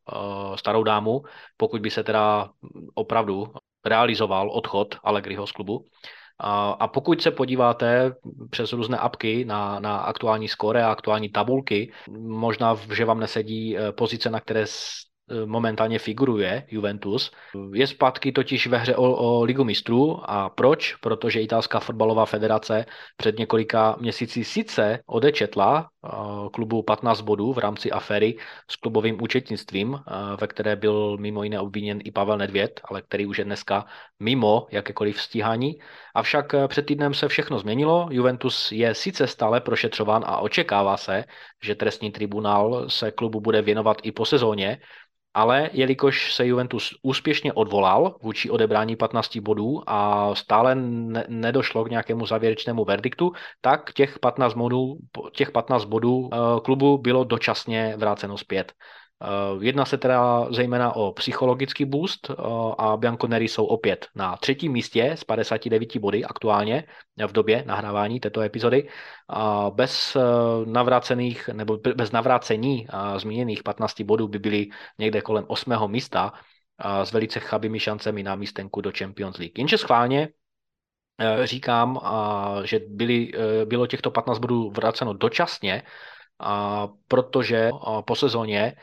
starou 0.55 0.83
dámu, 0.83 1.23
pokud 1.57 1.81
by 1.81 1.91
se 1.91 2.05
teda 2.05 2.51
opravdu 2.95 3.53
realizoval 3.85 4.51
odchod 4.51 4.97
Allegriho 5.05 5.47
z 5.47 5.53
klubu. 5.53 5.85
A 6.79 6.89
pokud 6.89 7.23
se 7.23 7.31
podíváte 7.31 8.15
přes 8.51 8.73
různé 8.73 8.99
apky 8.99 9.45
na, 9.45 9.81
na 9.81 9.97
aktuální 9.97 10.49
skóre 10.49 10.85
a 10.85 10.91
aktuální 10.91 11.29
tabulky, 11.29 11.93
možná, 12.19 12.79
že 12.95 13.05
vám 13.05 13.21
nesedí 13.21 13.79
e, 13.79 13.93
pozice, 13.93 14.31
na 14.31 14.41
které 14.41 14.67
Eh, 14.67 15.12
momentálně 15.47 15.99
figuruje 15.99 16.67
Juventus. 16.71 17.31
Je 17.75 17.87
zpátky 17.87 18.33
totiž 18.33 18.67
ve 18.67 18.79
hře 18.79 18.97
o, 18.97 19.17
o 19.17 19.43
ligu 19.43 19.65
mistrů 19.65 20.21
a 20.31 20.49
proč? 20.49 20.95
Protože 20.95 21.41
italská 21.41 21.81
fotbalová 21.81 22.27
federace 22.27 22.87
před 23.17 23.39
několika 23.39 23.97
měsíci 24.01 24.45
sice 24.45 24.99
odečetla 25.07 25.89
uh, 26.03 26.49
klubu 26.49 26.83
15 26.83 27.21
bodů 27.21 27.53
v 27.53 27.59
rámci 27.59 27.91
aféry 27.91 28.37
s 28.71 28.77
klubovým 28.77 29.23
účetnictvím, 29.23 29.91
uh, 29.93 30.01
ve 30.41 30.47
které 30.47 30.77
byl 30.77 31.17
mimo 31.21 31.43
jiné 31.43 31.61
obviněn 31.61 32.01
i 32.05 32.11
Pavel 32.11 32.39
Nedvěd, 32.39 32.81
ale 32.85 33.03
který 33.03 33.27
už 33.27 33.39
je 33.39 33.45
dneska 33.45 33.87
mimo 34.21 34.67
jakékoliv 34.71 35.21
stíhání. 35.21 35.79
Avšak 36.15 36.55
před 36.69 36.87
týdnem 36.87 37.15
se 37.15 37.29
všechno 37.29 37.59
změnilo. 37.59 38.09
Juventus 38.11 38.73
je 38.73 38.95
sice 38.95 39.27
stále 39.27 39.61
prošetřován 39.61 40.25
a 40.27 40.39
očekává 40.39 40.97
se, 40.97 41.25
že 41.63 41.75
trestní 41.75 42.11
tribunál 42.11 42.89
se 42.89 43.11
klubu 43.11 43.41
bude 43.41 43.63
věnovat 43.63 43.97
i 44.03 44.13
po 44.13 44.25
sezóně, 44.25 44.79
ale 45.35 45.71
jelikož 45.73 46.35
se 46.35 46.47
Juventus 46.47 46.95
úspěšně 47.03 47.53
odvolal 47.53 48.17
vůči 48.23 48.51
odebrání 48.51 48.97
15 48.97 49.37
bodů 49.37 49.83
a 49.87 50.35
stále 50.35 50.75
ne- 50.75 51.25
nedošlo 51.29 51.85
k 51.85 51.91
nějakému 51.91 52.27
závěrečnému 52.27 52.85
verdiktu, 52.85 53.33
tak 53.61 53.93
těch 53.93 54.19
15 54.19 54.55
bodů, 54.55 54.97
těch 55.33 55.51
15 55.51 55.85
bodů 55.85 56.19
uh, 56.19 56.31
klubu 56.65 56.99
bylo 56.99 57.25
dočasně 57.25 57.95
vráceno 57.97 58.39
zpět. 58.39 58.73
Eh, 59.23 59.65
jedná 59.65 59.85
se 59.85 59.99
teda 59.99 60.47
zejména 60.51 60.97
o 60.97 61.13
psychologický 61.13 61.85
boost 61.85 62.31
eh, 62.31 62.35
a 62.79 62.97
Bianconeri 62.97 63.49
jsou 63.49 63.65
opět 63.65 64.07
na 64.15 64.37
třetím 64.37 64.73
místě 64.73 65.11
s 65.11 65.25
59 65.25 65.97
body 65.97 66.25
aktuálně 66.25 66.85
v 67.27 67.33
době 67.33 67.65
nahrávání 67.67 68.21
této 68.21 68.41
epizody. 68.41 68.89
Bez 69.71 70.17
eh, 70.17 70.21
navrácených 70.67 71.49
nebo 71.49 71.79
bez 71.97 72.13
navrácení 72.13 72.87
zmíněných 73.17 73.63
15 73.63 74.01
bodů 74.01 74.29
by 74.29 74.39
byli 74.39 74.69
někde 74.99 75.21
kolem 75.21 75.45
8. 75.49 75.73
místa 75.87 76.33
s 77.03 77.13
velice 77.13 77.41
chabými 77.41 77.81
šancemi 77.81 78.23
na 78.23 78.35
místenku 78.35 78.81
do 78.81 78.93
Champions 78.99 79.39
League. 79.39 79.59
Jenže 79.59 79.79
schválně 79.79 80.29
říkám, 81.45 82.01
že 82.65 82.81
byly, 82.89 83.33
bylo 83.65 83.87
těchto 83.87 84.11
15 84.11 84.39
bodů 84.39 84.71
vraceno 84.71 85.13
dočasně, 85.13 85.83
protože 87.09 87.71
po 88.05 88.17
sezóně 88.17 88.75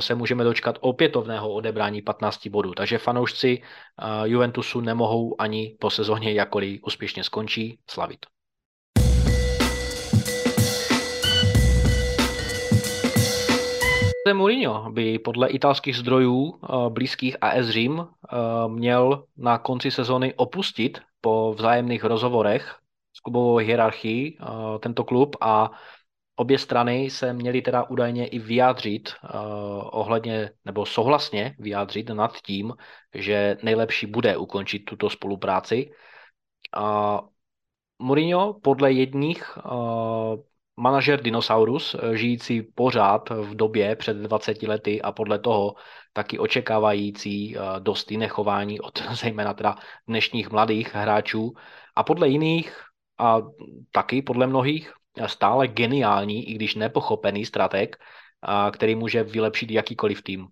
se 0.00 0.14
můžeme 0.14 0.44
dočkat 0.44 0.78
opětovného 0.80 1.52
odebrání 1.52 2.02
15 2.02 2.46
bodů. 2.46 2.74
Takže 2.74 2.98
fanoušci 2.98 3.62
Juventusu 4.24 4.80
nemohou 4.80 5.34
ani 5.38 5.76
po 5.80 5.90
sezóně, 5.90 6.32
jakkoliv 6.32 6.80
úspěšně 6.86 7.24
skončí, 7.24 7.78
slavit. 7.90 8.26
Mourinho 14.32 14.90
by 14.90 15.18
podle 15.18 15.48
italských 15.48 15.96
zdrojů 15.96 16.60
blízkých 16.88 17.36
AS 17.40 17.66
Řím 17.66 18.06
měl 18.68 19.24
na 19.36 19.58
konci 19.58 19.90
sezóny 19.90 20.34
opustit 20.34 21.00
po 21.20 21.54
vzájemných 21.58 22.04
rozhovorech 22.04 22.76
s 23.16 23.20
klubovou 23.20 23.56
hierarchií 23.56 24.38
tento 24.80 25.04
klub 25.04 25.36
a 25.40 25.70
Obě 26.38 26.58
strany 26.58 27.10
se 27.10 27.32
měly 27.32 27.62
teda 27.62 27.82
údajně 27.90 28.26
i 28.26 28.38
vyjádřit 28.38 29.10
uh, 29.24 29.30
ohledně, 29.92 30.50
nebo 30.64 30.86
souhlasně 30.86 31.56
vyjádřit 31.58 32.08
nad 32.08 32.36
tím, 32.42 32.72
že 33.14 33.56
nejlepší 33.62 34.06
bude 34.06 34.36
ukončit 34.36 34.78
tuto 34.78 35.10
spolupráci. 35.10 35.90
Uh, 36.78 37.20
Mourinho 37.98 38.60
podle 38.62 38.92
jedních 38.92 39.58
uh, 39.64 40.36
manažer 40.76 41.22
Dinosaurus, 41.22 41.96
žijící 42.12 42.62
pořád 42.62 43.30
v 43.30 43.54
době 43.54 43.96
před 43.96 44.16
20 44.16 44.62
lety 44.62 45.02
a 45.02 45.12
podle 45.12 45.38
toho 45.38 45.74
taky 46.12 46.38
očekávající 46.38 47.56
dost 47.78 48.10
jiné 48.10 48.28
chování 48.28 48.80
od 48.80 49.02
zejména 49.12 49.54
teda 49.54 49.76
dnešních 50.06 50.50
mladých 50.50 50.94
hráčů 50.94 51.52
a 51.96 52.02
podle 52.02 52.28
jiných 52.28 52.82
a 53.18 53.38
taky 53.92 54.22
podle 54.22 54.46
mnohých 54.46 54.97
stále 55.26 55.68
geniální, 55.68 56.50
i 56.50 56.54
když 56.54 56.74
nepochopený 56.74 57.46
strateg, 57.46 57.96
který 58.72 58.94
může 58.94 59.22
vylepšit 59.22 59.70
jakýkoliv 59.70 60.22
tým. 60.22 60.46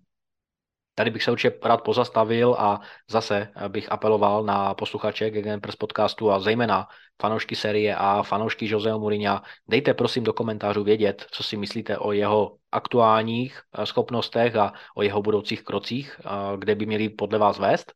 Tady 0.95 1.11
bych 1.11 1.23
se 1.23 1.31
určitě 1.31 1.57
rád 1.63 1.81
pozastavil 1.83 2.55
a 2.59 2.81
zase 3.09 3.51
bych 3.67 3.91
apeloval 3.91 4.43
na 4.43 4.73
posluchače 4.73 5.29
GGN 5.29 5.59
Press 5.59 5.75
podcastu 5.75 6.31
a 6.31 6.39
zejména 6.39 6.87
fanoušky 7.21 7.55
série 7.55 7.95
a 7.95 8.23
fanoušky 8.23 8.69
Joseho 8.69 8.99
Mourinha. 8.99 9.43
Dejte 9.67 9.93
prosím 9.93 10.23
do 10.23 10.33
komentářů 10.33 10.83
vědět, 10.83 11.25
co 11.31 11.43
si 11.43 11.57
myslíte 11.57 11.97
o 11.97 12.11
jeho 12.11 12.57
aktuálních 12.71 13.61
eh, 13.73 13.85
schopnostech 13.85 14.55
a 14.55 14.73
o 14.95 15.01
jeho 15.03 15.21
budoucích 15.21 15.63
krocích, 15.63 16.19
eh, 16.19 16.29
kde 16.57 16.75
by 16.75 16.85
měli 16.85 17.09
podle 17.09 17.39
vás 17.39 17.59
vést. 17.59 17.93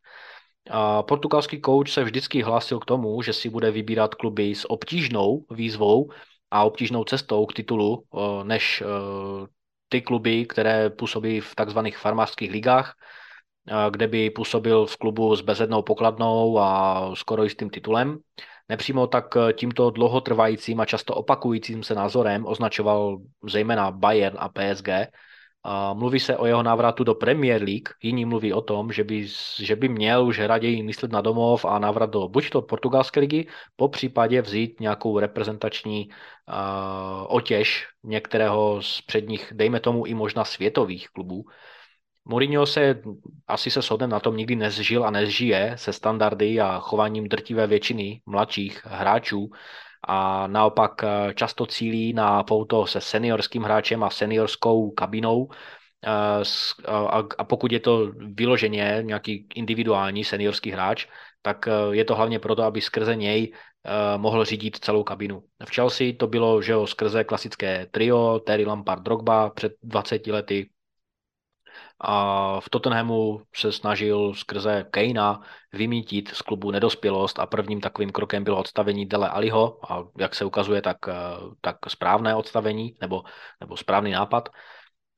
Portugalský 1.01 1.62
kouč 1.62 1.91
se 1.91 2.03
vždycky 2.03 2.41
hlásil 2.41 2.80
k 2.80 2.86
tomu, 2.86 3.22
že 3.22 3.34
si 3.34 3.50
bude 3.50 3.72
vybírat 3.72 4.15
kluby 4.15 4.56
s 4.56 4.70
obtížnou 4.72 5.46
výzvou 5.50 6.10
a 6.51 6.63
obtížnou 6.63 7.03
cestou 7.03 7.46
k 7.46 7.53
titulu, 7.53 8.03
eh, 8.03 8.43
než 8.43 8.84
ty 9.89 10.01
kluby, 10.01 10.46
které 10.46 10.89
působí 10.89 11.39
v 11.39 11.55
takzvaných 11.55 11.98
farmářských 11.98 12.51
ligách, 12.51 12.96
kde 13.89 14.08
by 14.08 14.29
působil 14.29 14.86
v 14.86 14.98
klubu 14.98 15.36
s 15.36 15.41
bezednou 15.41 15.81
pokladnou 15.81 16.60
a 16.60 17.12
skoro 17.13 17.43
jistým 17.43 17.70
titulem. 17.70 18.17
Nepřímo 18.70 19.08
tak 19.08 19.38
tímto 19.53 19.89
dlouhotrvajícím 19.89 20.79
a 20.79 20.86
často 20.86 21.15
opakujícím 21.15 21.84
se 21.84 21.96
názorem 21.96 22.46
označoval 22.46 23.17
zejména 23.43 23.91
Bayern 23.91 24.38
a 24.39 24.50
PSG, 24.50 24.89
a 25.63 25.94
mluví 25.94 26.20
se 26.20 26.38
o 26.38 26.46
jeho 26.46 26.63
návratu 26.63 27.03
do 27.03 27.15
Premier 27.15 27.63
League, 27.63 27.89
jiní 28.01 28.25
mluví 28.25 28.53
o 28.53 28.62
tom, 28.62 28.91
že 28.91 29.03
by, 29.03 29.27
že 29.60 29.75
by 29.75 29.89
měl 29.89 30.25
už 30.25 30.39
raději 30.39 30.84
myslet 30.84 31.12
na 31.12 31.22
domov 31.22 31.65
a 31.65 31.80
návrat 31.80 32.10
do 32.10 32.27
buď 32.27 32.50
to 32.50 32.62
portugalské 32.62 33.20
ligy, 33.20 33.48
po 33.75 33.88
případě 33.88 34.41
vzít 34.41 34.80
nějakou 34.80 35.20
reprezentační 35.20 36.10
uh, 36.10 36.15
otěž 37.27 37.88
některého 38.03 38.82
z 38.82 39.01
předních, 39.01 39.53
dejme 39.56 39.80
tomu 39.80 40.06
i 40.06 40.13
možná 40.13 40.46
světových 40.46 41.10
klubů. 41.10 41.46
Mourinho 42.25 42.65
se, 42.65 43.01
asi 43.48 43.72
se 43.72 43.82
shodneme 43.82 44.12
na 44.12 44.20
tom, 44.20 44.38
nikdy 44.38 44.56
nezžil 44.56 45.06
a 45.06 45.12
nezžije 45.12 45.74
se 45.75 45.94
standardy 45.94 46.62
a 46.62 46.80
chováním 46.80 47.30
drtivé 47.30 47.68
většiny 47.68 48.22
mladších 48.25 48.86
hráčů, 48.86 49.50
a 50.08 50.48
naopak 50.48 51.03
eh, 51.03 51.34
často 51.34 51.65
cílí 51.65 52.13
na 52.13 52.43
pouto 52.43 52.86
se 52.86 53.01
seniorským 53.01 53.63
hráčem 53.63 54.03
a 54.03 54.10
seniorskou 54.10 54.91
kabinou 54.91 55.50
eh, 55.51 56.88
a 57.38 57.43
pokud 57.43 57.72
je 57.72 57.79
to 57.79 58.12
vyloženě 58.17 58.98
nějaký 59.01 59.48
individuální 59.55 60.24
seniorský 60.24 60.72
hráč, 60.72 61.08
tak 61.41 61.67
eh, 61.67 61.72
je 61.91 62.05
to 62.05 62.15
hlavně 62.15 62.39
proto, 62.39 62.63
aby 62.63 62.81
skrze 62.81 63.15
něj 63.15 63.53
mohl 64.17 64.46
řídit 64.46 64.77
celou 64.77 65.03
kabinu. 65.03 65.43
V 65.65 65.75
Chelsea 65.75 66.13
to 66.17 66.27
bylo, 66.27 66.62
že 66.62 66.72
jo, 66.72 66.88
skrze 66.88 67.24
klasické 67.24 67.88
trio, 67.91 68.39
Terry 68.39 68.65
Lampard, 68.65 69.03
Drogba 69.03 69.50
před 69.50 69.74
20 69.84 70.27
lety, 70.27 70.70
a 72.03 72.60
v 72.60 72.70
Tottenhamu 72.70 73.41
se 73.55 73.72
snažil 73.72 74.34
skrze 74.34 74.86
Kejna 74.91 75.41
vymítit 75.74 76.29
z 76.29 76.41
klubu 76.41 76.72
nedospělost 76.72 77.39
a 77.39 77.46
prvním 77.46 77.81
takovým 77.81 78.10
krokem 78.10 78.43
bylo 78.43 78.58
odstavení 78.58 79.05
Dele 79.05 79.29
Aliho 79.29 79.79
a 79.91 80.03
jak 80.20 80.36
se 80.36 80.46
ukazuje, 80.46 80.81
tak, 80.81 80.98
eh, 81.08 81.13
tak 81.62 81.77
správné 81.88 82.36
odstavení 82.36 82.98
nebo, 83.01 83.24
nebo 83.60 83.77
správný 83.77 84.12
nápad. 84.12 84.50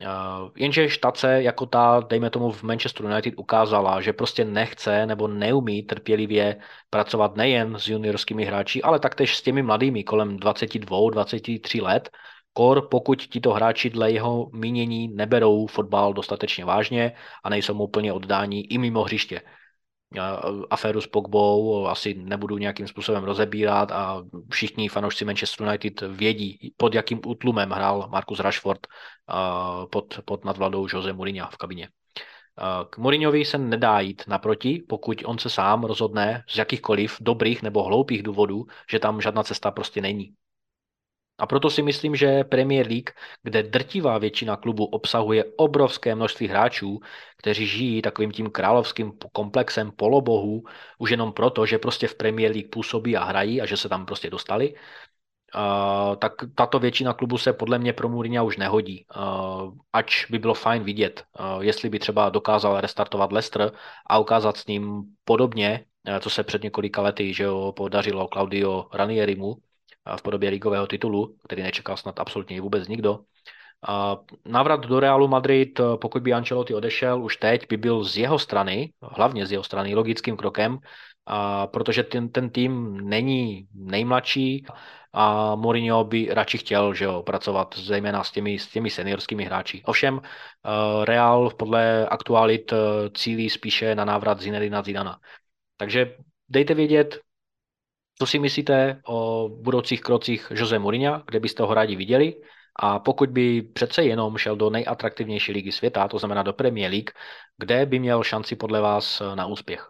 Eh, 0.01 0.07
jenže 0.55 0.89
štace 0.89 1.43
jako 1.43 1.65
ta, 1.65 1.99
dejme 2.09 2.29
tomu 2.29 2.51
v 2.51 2.63
Manchester 2.63 3.05
United 3.05 3.33
ukázala, 3.37 4.01
že 4.01 4.13
prostě 4.13 4.45
nechce 4.45 5.05
nebo 5.05 5.27
neumí 5.27 5.83
trpělivě 5.83 6.57
pracovat 6.89 7.35
nejen 7.35 7.79
s 7.79 7.87
juniorskými 7.87 8.45
hráči, 8.45 8.81
ale 8.81 8.99
taktéž 8.99 9.37
s 9.37 9.41
těmi 9.41 9.63
mladými 9.63 10.03
kolem 10.03 10.37
22-23 10.37 11.81
let, 11.81 12.09
Kor, 12.53 12.87
pokud 12.91 13.21
tito 13.21 13.51
hráči 13.51 13.89
dle 13.89 14.11
jeho 14.11 14.49
mínění 14.53 15.07
neberou 15.07 15.67
fotbal 15.67 16.13
dostatečně 16.13 16.65
vážně 16.65 17.11
a 17.43 17.49
nejsou 17.49 17.73
mu 17.73 17.83
úplně 17.83 18.13
oddání 18.13 18.73
i 18.73 18.77
mimo 18.77 19.03
hřiště. 19.03 19.41
Aféru 20.69 21.01
s 21.01 21.07
Pogbou 21.07 21.87
asi 21.87 22.13
nebudu 22.13 22.57
nějakým 22.57 22.87
způsobem 22.87 23.23
rozebírat 23.23 23.91
a 23.91 24.23
všichni 24.51 24.89
fanoušci 24.89 25.25
Manchester 25.25 25.67
United 25.67 26.01
vědí, 26.01 26.73
pod 26.77 26.95
jakým 26.95 27.19
útlumem 27.25 27.69
hrál 27.69 28.07
Markus 28.11 28.39
Rashford 28.39 28.87
pod, 29.91 30.19
pod 30.25 30.45
nadvladou 30.45 30.87
Jose 30.93 31.13
Mourinho 31.13 31.47
v 31.51 31.57
kabině. 31.57 31.89
K 32.89 32.97
Mourinhovi 32.97 33.45
se 33.45 33.57
nedá 33.57 33.99
jít 33.99 34.23
naproti, 34.27 34.83
pokud 34.89 35.23
on 35.25 35.37
se 35.37 35.49
sám 35.49 35.83
rozhodne 35.83 36.43
z 36.49 36.57
jakýchkoliv 36.57 37.17
dobrých 37.21 37.63
nebo 37.63 37.83
hloupých 37.83 38.23
důvodů, 38.23 38.65
že 38.91 38.99
tam 38.99 39.21
žádná 39.21 39.43
cesta 39.43 39.71
prostě 39.71 40.01
není. 40.01 40.33
A 41.37 41.45
proto 41.47 41.69
si 41.69 41.81
myslím, 41.81 42.15
že 42.15 42.43
Premier 42.43 42.87
League, 42.87 43.09
kde 43.43 43.63
drtivá 43.63 44.17
většina 44.17 44.55
klubu 44.55 44.85
obsahuje 44.85 45.45
obrovské 45.57 46.15
množství 46.15 46.47
hráčů, 46.47 46.99
kteří 47.37 47.67
žijí 47.67 48.01
takovým 48.01 48.31
tím 48.31 48.49
královským 48.49 49.13
komplexem 49.31 49.91
polobohů, 49.91 50.63
už 50.97 51.09
jenom 51.11 51.33
proto, 51.33 51.65
že 51.65 51.77
prostě 51.77 52.07
v 52.07 52.15
Premier 52.15 52.51
League 52.51 52.69
působí 52.69 53.17
a 53.17 53.23
hrají 53.23 53.61
a 53.61 53.65
že 53.65 53.77
se 53.77 53.89
tam 53.89 54.05
prostě 54.05 54.29
dostali, 54.29 54.73
Uh, 55.55 56.15
tak 56.15 56.33
tato 56.55 56.79
většina 56.79 57.13
klubu 57.13 57.37
se 57.37 57.53
podle 57.53 57.79
mě 57.79 57.93
pro 57.93 58.09
Mourinho 58.09 58.45
už 58.45 58.57
nehodí. 58.57 59.05
Uh, 59.15 59.73
ač 59.93 60.25
by 60.25 60.39
bylo 60.39 60.53
fajn 60.53 60.83
vidět, 60.83 61.23
uh, 61.39 61.61
jestli 61.61 61.89
by 61.89 61.99
třeba 61.99 62.29
dokázal 62.29 62.81
restartovat 62.81 63.31
Leicester 63.31 63.71
a 64.07 64.19
ukázat 64.19 64.57
s 64.57 64.67
ním 64.67 65.03
podobně, 65.23 65.85
co 66.19 66.29
se 66.29 66.43
před 66.43 66.63
několika 66.63 67.01
lety 67.01 67.33
že 67.33 67.43
jo, 67.43 67.73
podařilo 67.75 68.27
Claudio 68.33 68.89
Ranierimu, 68.93 69.57
v 70.17 70.21
podobě 70.21 70.49
ligového 70.49 70.87
titulu, 70.87 71.35
který 71.43 71.63
nečekal 71.63 71.97
snad 71.97 72.19
absolutně 72.19 72.61
vůbec 72.61 72.87
nikdo. 72.87 73.19
Návrat 74.45 74.85
do 74.85 74.99
Realu 74.99 75.27
Madrid, 75.27 75.81
pokud 76.01 76.23
by 76.23 76.33
Ancelotti 76.33 76.73
odešel, 76.73 77.23
už 77.23 77.37
teď 77.37 77.69
by 77.69 77.77
byl 77.77 78.03
z 78.03 78.17
jeho 78.17 78.39
strany, 78.39 78.93
hlavně 79.01 79.45
z 79.45 79.51
jeho 79.51 79.63
strany, 79.63 79.95
logickým 79.95 80.37
krokem, 80.37 80.79
a 81.25 81.67
protože 81.67 82.03
ten, 82.03 82.29
ten 82.29 82.49
tým 82.49 82.97
není 83.09 83.67
nejmladší 83.73 84.65
a 85.13 85.55
Mourinho 85.55 86.03
by 86.03 86.27
radši 86.31 86.57
chtěl 86.57 86.93
že 86.93 87.05
jo, 87.05 87.23
pracovat 87.23 87.75
zejména 87.77 88.23
s 88.23 88.31
těmi, 88.31 88.59
s 88.59 88.67
těmi 88.67 88.89
seniorskými 88.89 89.43
hráči. 89.43 89.81
Ovšem 89.85 90.21
eh, 90.23 91.05
Real 91.05 91.49
podle 91.49 92.07
aktualit 92.07 92.73
eh, 92.73 92.77
cílí 93.13 93.49
spíše 93.49 93.95
na 93.95 94.05
návrat 94.05 94.41
Zinedina 94.41 94.81
Zidana. 94.81 95.19
Takže 95.77 96.15
dejte 96.49 96.73
vědět, 96.73 97.19
co 98.19 98.27
si 98.27 98.39
myslíte 98.39 99.01
o 99.07 99.49
budoucích 99.49 100.01
krocích 100.01 100.51
Jose 100.55 100.79
Mourinho, 100.79 101.23
kde 101.25 101.39
byste 101.39 101.63
ho 101.63 101.73
rádi 101.73 101.95
viděli? 101.95 102.33
A 102.79 102.99
pokud 102.99 103.29
by 103.29 103.61
přece 103.61 104.03
jenom 104.03 104.37
šel 104.37 104.55
do 104.55 104.69
nejatraktivnější 104.69 105.51
ligy 105.51 105.71
světa, 105.71 106.07
to 106.07 106.19
znamená 106.19 106.43
do 106.43 106.53
Premier 106.53 106.91
League, 106.91 107.09
kde 107.57 107.85
by 107.85 107.99
měl 107.99 108.23
šanci 108.23 108.55
podle 108.55 108.81
vás 108.81 109.21
na 109.35 109.45
úspěch? 109.45 109.89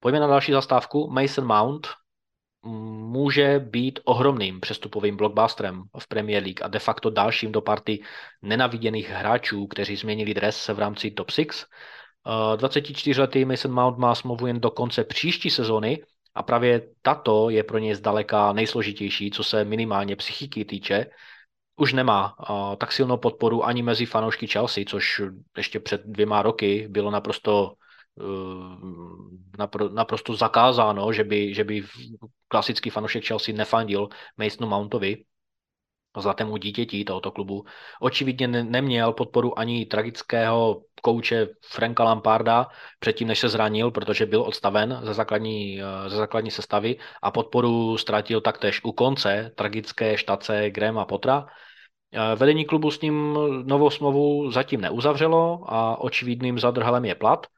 Pojďme 0.00 0.20
na 0.20 0.26
další 0.26 0.52
zastávku. 0.52 1.10
Mason 1.10 1.46
Mount, 1.46 1.86
může 2.62 3.58
být 3.58 4.00
ohromným 4.04 4.60
přestupovým 4.60 5.16
blockbusterem 5.16 5.82
v 5.98 6.08
Premier 6.08 6.42
League 6.42 6.62
a 6.62 6.68
de 6.68 6.78
facto 6.78 7.10
dalším 7.10 7.52
do 7.52 7.60
party 7.60 8.02
nenaviděných 8.42 9.08
hráčů, 9.10 9.66
kteří 9.66 9.96
změnili 9.96 10.34
dres 10.34 10.68
v 10.68 10.78
rámci 10.78 11.10
top 11.10 11.30
6. 11.30 11.66
24-letý 12.56 13.44
Mason 13.44 13.72
Mount 13.72 13.98
má 13.98 14.14
smlouvu 14.14 14.46
jen 14.46 14.60
do 14.60 14.70
konce 14.70 15.04
příští 15.04 15.50
sezóny 15.50 16.02
a 16.34 16.42
právě 16.42 16.88
tato 17.02 17.50
je 17.50 17.64
pro 17.64 17.78
něj 17.78 17.94
zdaleka 17.94 18.52
nejsložitější, 18.52 19.30
co 19.30 19.44
se 19.44 19.64
minimálně 19.64 20.16
psychiky 20.16 20.64
týče. 20.64 21.06
Už 21.76 21.92
nemá 21.92 22.34
uh, 22.50 22.76
tak 22.76 22.92
silnou 22.92 23.16
podporu 23.16 23.64
ani 23.64 23.82
mezi 23.82 24.06
fanoušky 24.06 24.46
Chelsea, 24.46 24.84
což 24.88 25.22
ještě 25.56 25.80
před 25.80 26.02
dvěma 26.04 26.42
roky 26.42 26.86
bylo 26.90 27.10
naprosto 27.10 27.74
napr- 29.58 29.92
naprosto 29.92 30.36
zakázáno, 30.36 31.12
že 31.12 31.24
by, 31.24 31.54
že 31.54 31.64
by 31.64 31.84
klasický 32.50 32.90
fanoušek 32.90 33.24
Chelsea 33.24 33.54
nefandil 33.54 34.08
Masonu 34.36 34.68
Mountovi, 34.68 35.24
zlatému 36.16 36.56
dítěti 36.56 37.04
tohoto 37.04 37.30
klubu. 37.30 37.64
Očividně 38.00 38.48
ne- 38.48 38.64
neměl 38.64 39.12
podporu 39.12 39.58
ani 39.58 39.86
tragického 39.86 40.82
kouče 41.02 41.48
Franka 41.64 42.04
Lamparda 42.04 42.66
předtím, 42.98 43.28
než 43.28 43.38
se 43.38 43.48
zranil, 43.48 43.90
protože 43.90 44.26
byl 44.26 44.42
odstaven 44.42 45.00
ze 45.02 45.14
základní, 45.14 45.80
ze 46.06 46.16
základní 46.16 46.50
sestavy 46.50 46.96
a 47.22 47.30
podporu 47.30 47.98
ztratil 47.98 48.40
taktéž 48.40 48.80
u 48.84 48.92
konce 48.92 49.52
tragické 49.54 50.18
štace 50.18 50.70
Grahama 50.70 51.04
Potra. 51.04 51.46
Vedení 52.36 52.64
klubu 52.64 52.90
s 52.90 53.00
ním 53.00 53.38
novou 53.62 53.90
smlouvu 53.90 54.50
zatím 54.50 54.80
neuzavřelo 54.80 55.64
a 55.66 56.00
očividným 56.00 56.58
zadrhalem 56.58 57.04
je 57.04 57.14
plat– 57.14 57.46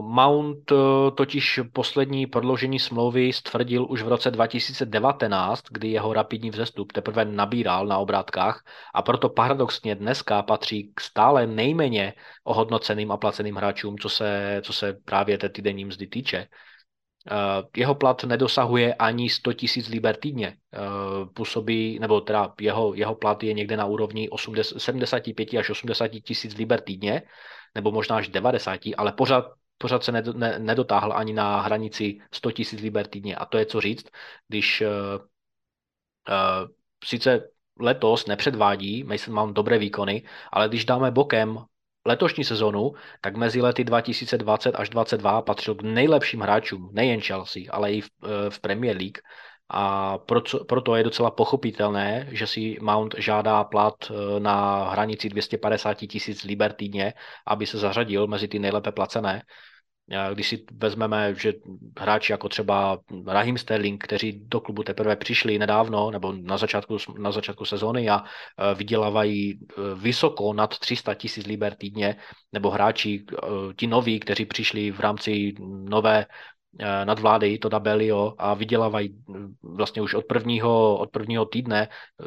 Mount 0.00 0.72
totiž 1.14 1.60
poslední 1.72 2.26
prodloužení 2.26 2.78
smlouvy 2.78 3.32
stvrdil 3.32 3.86
už 3.90 4.02
v 4.02 4.08
roce 4.08 4.30
2019, 4.30 5.62
kdy 5.70 5.88
jeho 5.88 6.12
rapidní 6.12 6.50
vzestup 6.50 6.92
teprve 6.92 7.24
nabíral 7.24 7.86
na 7.86 7.98
obrátkách 7.98 8.64
a 8.94 9.02
proto 9.02 9.28
paradoxně 9.28 9.94
dneska 9.94 10.42
patří 10.42 10.92
k 10.94 11.00
stále 11.00 11.46
nejméně 11.46 12.14
ohodnoceným 12.44 13.12
a 13.12 13.16
placeným 13.16 13.56
hráčům, 13.56 13.98
co 13.98 14.08
se, 14.08 14.60
co 14.64 14.72
se 14.72 14.96
právě 15.04 15.38
té 15.38 15.48
týdenní 15.48 15.84
mzdy 15.84 16.06
týče. 16.06 16.46
Jeho 17.76 17.94
plat 17.94 18.24
nedosahuje 18.24 18.94
ani 18.94 19.30
100 19.30 19.52
tisíc 19.52 19.88
liber 19.88 20.16
týdně. 20.16 20.56
Působí, 21.34 21.98
nebo 21.98 22.20
teda 22.20 22.52
jeho, 22.60 22.94
jeho 22.94 23.14
plat 23.14 23.42
je 23.42 23.54
někde 23.54 23.76
na 23.76 23.86
úrovni 23.86 24.28
80, 24.28 24.78
75 24.78 25.54
až 25.54 25.70
80 25.70 26.08
tisíc 26.08 26.54
liber 26.54 26.80
týdně, 26.80 27.22
nebo 27.74 27.92
možná 27.92 28.16
až 28.16 28.28
90, 28.28 28.80
ale 28.96 29.12
pořád, 29.12 29.44
pořád 29.78 30.04
se 30.04 30.12
nedotáhl 30.58 31.12
ani 31.12 31.32
na 31.32 31.60
hranici 31.60 32.20
100 32.32 32.48
000 32.48 32.82
liber 32.82 33.06
týdně. 33.06 33.36
A 33.36 33.44
to 33.44 33.58
je 33.58 33.66
co 33.66 33.80
říct, 33.80 34.06
když 34.48 34.80
uh, 34.80 34.88
uh, 36.28 36.68
sice 37.04 37.48
letos 37.80 38.26
nepředvádí 38.26 39.04
Mason 39.04 39.34
Mount 39.34 39.56
dobré 39.56 39.78
výkony, 39.78 40.22
ale 40.52 40.68
když 40.68 40.84
dáme 40.84 41.10
bokem 41.10 41.64
letošní 42.06 42.44
sezonu, 42.44 42.92
tak 43.20 43.36
mezi 43.36 43.60
lety 43.60 43.84
2020 43.84 44.74
až 44.74 44.88
2022 44.88 45.42
patřil 45.42 45.74
k 45.74 45.82
nejlepším 45.82 46.40
hráčům, 46.40 46.90
nejen 46.92 47.20
Chelsea, 47.20 47.62
ale 47.70 47.92
i 47.92 48.00
v, 48.00 48.08
eh, 48.24 48.50
v 48.50 48.60
Premier 48.60 48.96
League 48.96 49.18
a 49.70 50.18
proto, 50.18 50.64
proto 50.64 50.96
je 50.96 51.04
docela 51.04 51.30
pochopitelné, 51.30 52.28
že 52.30 52.46
si 52.46 52.76
Mount 52.80 53.14
žádá 53.18 53.64
plat 53.64 53.94
eh, 54.10 54.40
na 54.40 54.88
hranici 54.90 55.28
250 55.28 55.94
tisíc 55.94 56.44
liber 56.44 56.72
týdně, 56.72 57.14
aby 57.46 57.66
se 57.66 57.78
zařadil 57.78 58.26
mezi 58.26 58.48
ty 58.48 58.58
nejlépe 58.58 58.92
placené. 58.92 59.42
Když 60.34 60.48
si 60.48 60.64
vezmeme, 60.72 61.34
že 61.34 61.52
hráči 61.98 62.32
jako 62.32 62.48
třeba 62.48 62.98
Rahim 63.26 63.58
Sterling, 63.58 64.04
kteří 64.04 64.40
do 64.44 64.60
klubu 64.60 64.82
teprve 64.82 65.16
přišli 65.16 65.58
nedávno 65.58 66.10
nebo 66.10 66.32
na 66.32 66.56
začátku, 66.56 66.96
na 67.18 67.32
začátku 67.32 67.64
sezóny 67.64 68.08
a 68.08 68.24
eh, 68.24 68.74
vydělávají 68.74 69.58
eh, 69.60 69.74
vysoko 69.94 70.52
nad 70.52 70.78
300 70.78 71.14
tisíc 71.14 71.46
liber 71.46 71.74
týdně, 71.74 72.16
nebo 72.52 72.70
hráči, 72.70 73.24
ti 73.76 73.86
noví, 73.86 74.20
kteří 74.20 74.44
přišli 74.44 74.90
v 74.90 75.00
rámci 75.00 75.54
nové 75.60 76.26
Eh, 76.26 76.26
nadvlády, 77.04 77.58
to 77.58 77.68
Dabelio, 77.68 78.34
a 78.38 78.54
vydělávají 78.54 79.08
mm, 79.26 79.54
vlastně 79.62 80.02
už 80.02 80.14
od 80.14 80.24
prvního, 80.24 80.98
od 80.98 81.10
prvního 81.10 81.44
týdne 81.44 81.88
eh, 81.88 82.24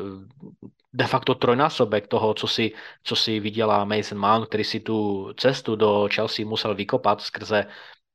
de 0.94 1.08
facto 1.08 1.36
trojnásobek 1.36 2.08
toho, 2.08 2.34
co 2.34 2.48
si, 2.48 2.72
co 3.04 3.16
si 3.16 3.40
vydělá 3.40 3.86
Mason 3.86 4.20
Mount, 4.20 4.48
který 4.48 4.64
si 4.64 4.80
tu 4.80 5.30
cestu 5.38 5.76
do 5.76 6.10
Chelsea 6.16 6.46
musel 6.46 6.76
vykopat 6.76 7.22
skrze 7.22 7.66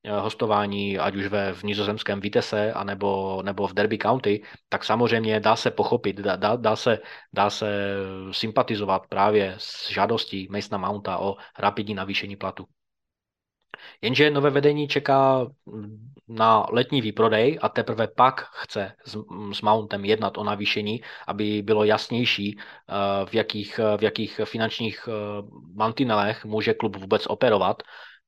eh, 0.04 0.20
hostování, 0.20 0.98
ať 0.98 1.16
už 1.16 1.26
ve 1.26 1.52
v 1.52 1.62
nizozemském 1.62 2.20
Vitesse, 2.20 2.72
anebo, 2.72 3.42
nebo 3.42 3.66
v 3.66 3.74
Derby 3.74 3.98
County, 3.98 4.42
tak 4.68 4.84
samozřejmě 4.84 5.40
dá 5.40 5.56
se 5.56 5.70
pochopit, 5.70 6.16
dá, 6.16 6.36
dá, 6.36 6.56
dá, 6.56 6.76
se, 6.76 6.98
dá 7.32 7.50
se 7.50 7.96
sympatizovat 8.30 9.06
právě 9.08 9.54
s 9.58 9.90
žádostí 9.90 10.48
Masona 10.50 10.78
Mounta 10.78 11.18
o 11.18 11.36
rapidní 11.58 11.94
navýšení 11.94 12.36
platu. 12.36 12.66
Jenže 14.02 14.30
nové 14.30 14.50
vedení 14.50 14.88
čeká 14.88 15.46
na 16.28 16.66
letní 16.72 17.00
výprodej 17.00 17.58
a 17.62 17.68
teprve 17.68 18.08
pak 18.08 18.40
chce 18.52 18.92
s, 19.04 19.16
s 19.52 19.62
Mountem 19.62 20.04
jednat 20.04 20.38
o 20.38 20.44
navýšení, 20.44 21.00
aby 21.26 21.62
bylo 21.62 21.84
jasnější, 21.84 22.58
eh, 22.58 23.26
v 23.26 23.34
jakých, 23.34 23.80
v 23.96 24.02
jakých 24.02 24.40
finančních 24.44 25.08
eh, 25.08 25.12
mantinelech 25.74 26.44
může 26.44 26.74
klub 26.74 26.96
vůbec 26.96 27.26
operovat 27.26 27.82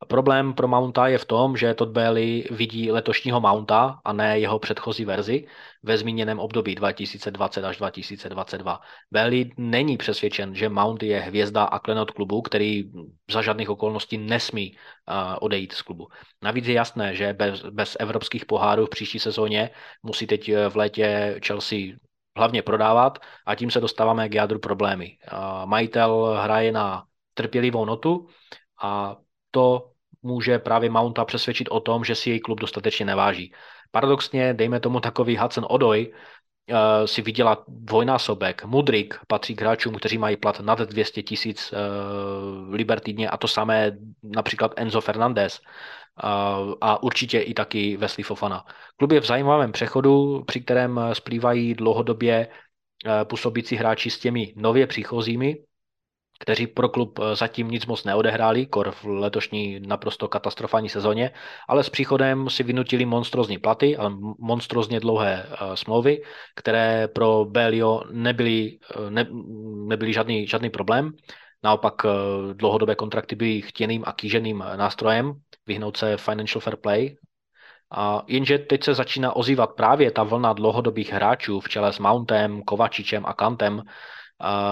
Problém 0.06 0.54
pro 0.54 0.68
Mounta 0.68 1.08
je 1.08 1.18
v 1.18 1.24
tom, 1.24 1.56
že 1.56 1.74
Todd 1.74 1.90
Bailey 1.90 2.48
vidí 2.50 2.90
letošního 2.90 3.40
Mounta 3.40 4.00
a 4.04 4.12
ne 4.12 4.38
jeho 4.38 4.58
předchozí 4.58 5.04
verzi 5.04 5.46
ve 5.82 5.98
zmíněném 5.98 6.38
období 6.38 6.74
2020 6.74 7.64
až 7.64 7.76
2022. 7.76 8.80
Bailey 9.12 9.50
není 9.56 9.96
přesvědčen, 9.96 10.54
že 10.54 10.68
Mount 10.68 11.02
je 11.02 11.20
hvězda 11.20 11.64
a 11.64 11.78
klenot 11.78 12.10
klubu, 12.10 12.42
který 12.42 12.90
za 13.30 13.42
žádných 13.42 13.70
okolností 13.70 14.18
nesmí 14.18 14.72
uh, 14.72 15.36
odejít 15.40 15.72
z 15.72 15.82
klubu. 15.82 16.08
Navíc 16.42 16.66
je 16.66 16.74
jasné, 16.74 17.14
že 17.14 17.32
bez, 17.32 17.62
bez 17.62 17.96
evropských 18.00 18.46
pohárů 18.46 18.86
v 18.86 18.90
příští 18.90 19.18
sezóně 19.18 19.70
musí 20.02 20.26
teď 20.26 20.50
v 20.68 20.76
létě 20.76 21.38
Chelsea 21.46 21.78
hlavně 22.36 22.62
prodávat 22.62 23.18
a 23.46 23.54
tím 23.54 23.70
se 23.70 23.80
dostáváme 23.80 24.28
k 24.28 24.34
jádru 24.34 24.58
problémy. 24.58 25.18
Uh, 25.32 25.66
majitel 25.66 26.38
hraje 26.42 26.72
na 26.72 27.04
trpělivou 27.34 27.84
notu 27.84 28.26
a 28.82 29.16
to 29.50 29.90
může 30.22 30.58
právě 30.58 30.90
Mounta 30.90 31.24
přesvědčit 31.24 31.68
o 31.70 31.80
tom, 31.80 32.04
že 32.04 32.14
si 32.14 32.30
její 32.30 32.40
klub 32.40 32.60
dostatečně 32.60 33.06
neváží. 33.06 33.52
Paradoxně, 33.90 34.54
dejme 34.54 34.80
tomu 34.80 35.00
takový 35.00 35.36
Hudson 35.36 35.66
Odoj, 35.68 36.12
uh, 36.12 37.06
si 37.06 37.22
vydělá 37.22 37.64
dvojnásobek. 37.68 38.64
Mudrik 38.64 39.14
patří 39.26 39.56
k 39.56 39.60
hráčům, 39.60 39.94
kteří 39.94 40.18
mají 40.18 40.36
plat 40.36 40.60
nad 40.60 40.78
200 40.78 41.22
tisíc 41.22 41.72
uh, 41.72 42.74
liber 42.74 43.00
týdně 43.00 43.30
a 43.30 43.36
to 43.36 43.48
samé 43.48 43.98
například 44.22 44.72
Enzo 44.76 45.00
Fernandez 45.00 45.60
uh, 45.60 46.74
a 46.80 47.02
určitě 47.02 47.40
i 47.40 47.54
taky 47.54 47.96
Wesley 47.96 48.24
Fofana. 48.24 48.64
Klub 48.96 49.12
je 49.12 49.20
v 49.20 49.26
zajímavém 49.26 49.72
přechodu, 49.72 50.44
při 50.46 50.60
kterém 50.60 51.00
splývají 51.12 51.74
dlouhodobě 51.74 52.48
uh, 52.48 53.12
působící 53.24 53.76
hráči 53.76 54.10
s 54.10 54.18
těmi 54.18 54.52
nově 54.56 54.86
příchozími, 54.86 55.56
kteří 56.38 56.66
pro 56.66 56.88
klub 56.88 57.18
eh, 57.18 57.36
zatím 57.36 57.70
nic 57.70 57.86
moc 57.86 58.04
neodehráli, 58.04 58.66
kor 58.66 58.90
v 58.90 59.04
letošní 59.04 59.80
naprosto 59.80 60.28
katastrofální 60.28 60.88
sezóně, 60.88 61.30
ale 61.68 61.84
s 61.84 61.90
příchodem 61.90 62.50
si 62.50 62.62
vynutili 62.62 63.04
monstrozní 63.04 63.58
platy 63.58 63.96
a 63.96 64.08
monstrozně 64.38 65.00
dlouhé 65.00 65.46
uh, 65.48 65.74
smlouvy, 65.74 66.22
které 66.56 67.08
pro 67.08 67.44
Belio 67.44 68.02
nebyly, 68.12 68.78
uh, 68.98 69.10
ne, 69.10 69.26
nebyly 69.86 70.12
žádný, 70.12 70.46
žádný 70.46 70.70
problém. 70.70 71.12
Naopak 71.62 72.04
uh, 72.04 72.10
dlouhodobé 72.54 72.94
kontrakty 72.94 73.36
byly 73.36 73.62
chtěným 73.62 74.02
a 74.06 74.12
kýženým 74.12 74.64
nástrojem 74.76 75.32
vyhnout 75.66 75.96
se 75.96 76.16
financial 76.16 76.60
fair 76.60 76.76
play. 76.76 77.16
A 77.90 78.22
jenže 78.26 78.58
teď 78.58 78.84
se 78.84 78.94
začíná 78.94 79.36
ozývat 79.36 79.70
právě 79.72 80.10
ta 80.10 80.22
vlna 80.22 80.52
dlouhodobých 80.52 81.12
hráčů 81.12 81.60
v 81.60 81.68
čele 81.68 81.92
s 81.92 81.98
Mountem, 81.98 82.62
Kovačičem 82.62 83.26
a 83.26 83.32
Kantem, 83.32 83.82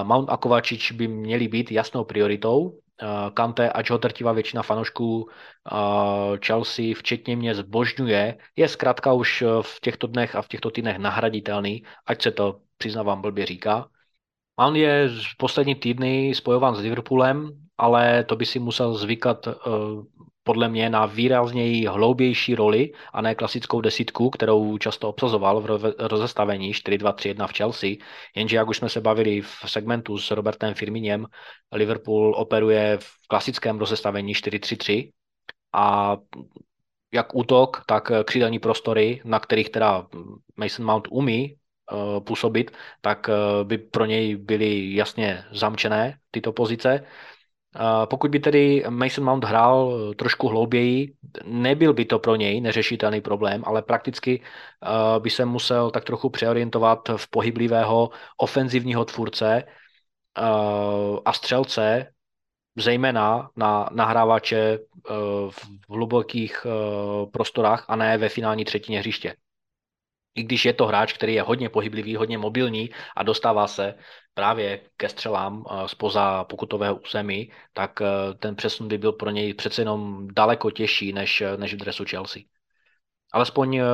Mount 0.03 0.31
a 0.31 0.37
Kovačič 0.37 0.93
by 0.93 1.09
měli 1.09 1.49
být 1.49 1.73
jasnou 1.73 2.05
prioritou. 2.05 2.79
Kante, 3.35 3.71
ač 3.71 3.91
ho 3.91 3.99
drtivá 3.99 4.33
většina 4.33 4.63
fanoušků 4.63 5.29
Chelsea, 6.47 6.95
včetně 6.95 7.37
mě, 7.37 7.55
zbožňuje, 7.55 8.39
je 8.57 8.69
zkrátka 8.69 9.13
už 9.13 9.45
v 9.61 9.81
těchto 9.81 10.07
dnech 10.07 10.35
a 10.35 10.43
v 10.43 10.49
těchto 10.49 10.71
týdnech 10.71 10.99
nahraditelný, 10.99 11.83
ať 12.07 12.23
se 12.23 12.31
to, 12.31 12.61
přiznávám, 12.79 13.21
blbě 13.21 13.47
říká. 13.47 13.89
Mount 14.61 14.77
je 14.77 15.09
v 15.09 15.37
poslední 15.37 15.75
týdny 15.75 16.35
spojován 16.35 16.75
s 16.75 16.81
Liverpoolem, 16.81 17.51
ale 17.79 18.25
to 18.25 18.37
by 18.37 18.47
si 18.47 18.59
musel 18.59 18.95
zvykat 18.95 19.49
podle 20.47 20.69
mě 20.69 20.91
na 20.91 21.07
výrazněji 21.07 21.87
hloubější 21.87 22.55
roli 22.55 22.93
a 23.13 23.21
ne 23.21 23.35
klasickou 23.35 23.81
desítku, 23.81 24.31
kterou 24.31 24.79
často 24.79 25.09
obsazoval 25.09 25.61
v 25.61 25.95
rozestavení 25.99 26.73
4-2-3-1 26.73 27.47
v 27.47 27.57
Chelsea. 27.57 27.91
Jenže, 28.37 28.57
jak 28.57 28.69
už 28.69 28.77
jsme 28.77 28.89
se 28.89 29.01
bavili 29.01 29.41
v 29.41 29.51
segmentu 29.67 30.19
s 30.19 30.31
Robertem 30.31 30.75
Firminem, 30.75 31.27
Liverpool 31.73 32.35
operuje 32.37 32.99
v 33.01 33.29
klasickém 33.29 33.79
rozestavení 33.79 34.35
4-3-3 34.35 35.11
a 35.75 36.17
jak 37.15 37.35
útok, 37.35 37.83
tak 37.87 38.13
křídelní 38.25 38.59
prostory, 38.59 39.21
na 39.25 39.41
kterých 39.41 39.71
teda 39.71 40.07
Mason 40.57 40.87
Mount 40.87 41.09
umí 41.11 41.57
uh, 41.93 42.25
působit, 42.25 42.71
tak 43.01 43.29
uh, 43.29 43.69
by 43.69 43.79
pro 43.79 44.05
něj 44.05 44.37
byly 44.37 44.95
jasně 44.95 45.45
zamčené 45.53 46.19
tyto 46.31 46.53
pozice. 46.53 47.07
Pokud 48.05 48.31
by 48.31 48.41
tedy 48.41 48.85
Mason 48.89 49.25
Mount 49.25 49.45
hrál 49.45 49.93
eh, 49.93 50.15
trošku 50.15 50.49
hlouběji, 50.49 51.15
nebyl 51.45 51.93
by 51.93 52.05
to 52.05 52.19
pro 52.19 52.37
něj 52.37 52.61
neřešitelný 52.61 53.21
problém, 53.21 53.63
ale 53.67 53.83
prakticky 53.83 54.41
eh, 54.41 55.21
by 55.21 55.31
se 55.31 55.45
musel 55.45 55.91
tak 55.91 56.05
trochu 56.05 56.31
přeorientovat 56.31 57.09
v 57.17 57.31
pohyblivého 57.31 58.11
ofenzivního 58.37 59.05
tvůrce 59.05 59.63
eh, 59.63 60.43
a 61.25 61.33
střelce, 61.33 62.13
zejména 62.77 63.51
na 63.57 63.89
nahrávače 63.93 64.79
v 65.51 65.69
hlubokých 65.89 66.67
prostorách 67.33 67.85
a 67.89 67.97
ne 67.97 68.19
ve 68.19 68.29
finální 68.29 68.65
třetině 68.65 68.99
hřiště 68.99 69.35
i 70.37 70.43
když 70.43 70.65
je 70.65 70.73
to 70.73 70.87
hráč, 70.87 71.13
který 71.13 71.35
je 71.35 71.43
hodně 71.43 71.69
pohyblivý, 71.69 72.17
hodně 72.17 72.39
mobilní 72.39 72.91
a 73.17 73.23
dostává 73.23 73.67
se 73.67 73.95
právě 74.35 74.81
ke 74.97 75.09
střelám 75.09 75.65
spoza 75.87 76.41
eh, 76.43 76.45
pokutového 76.45 76.97
území, 76.97 77.51
tak 77.73 78.01
eh, 78.01 78.35
ten 78.39 78.57
přesun 78.57 78.89
by 78.89 78.99
byl 78.99 79.13
pro 79.13 79.31
něj 79.31 79.55
přece 79.55 79.81
jenom 79.81 80.29
daleko 80.29 80.71
těžší 80.71 81.13
než, 81.13 81.43
než 81.57 81.75
v 81.75 81.77
dresu 81.77 82.05
Chelsea. 82.11 82.43
Alespoň 83.33 83.77
eh, 83.77 83.85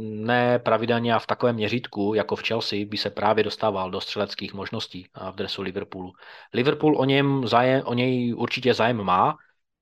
ne 0.00 0.58
pravidelně 0.58 1.14
a 1.14 1.18
v 1.18 1.26
takovém 1.26 1.56
měřítku, 1.56 2.14
jako 2.14 2.36
v 2.36 2.42
Chelsea, 2.42 2.86
by 2.86 2.96
se 2.96 3.10
právě 3.10 3.44
dostával 3.44 3.90
do 3.90 4.00
střeleckých 4.00 4.54
možností 4.54 5.06
v 5.32 5.34
dresu 5.34 5.62
Liverpoolu. 5.62 6.12
Liverpool 6.54 7.00
o, 7.00 7.04
něm 7.04 7.46
zájem, 7.46 7.82
o 7.84 7.94
něj 7.94 8.34
určitě 8.34 8.74
zájem 8.74 9.02
má, 9.02 9.36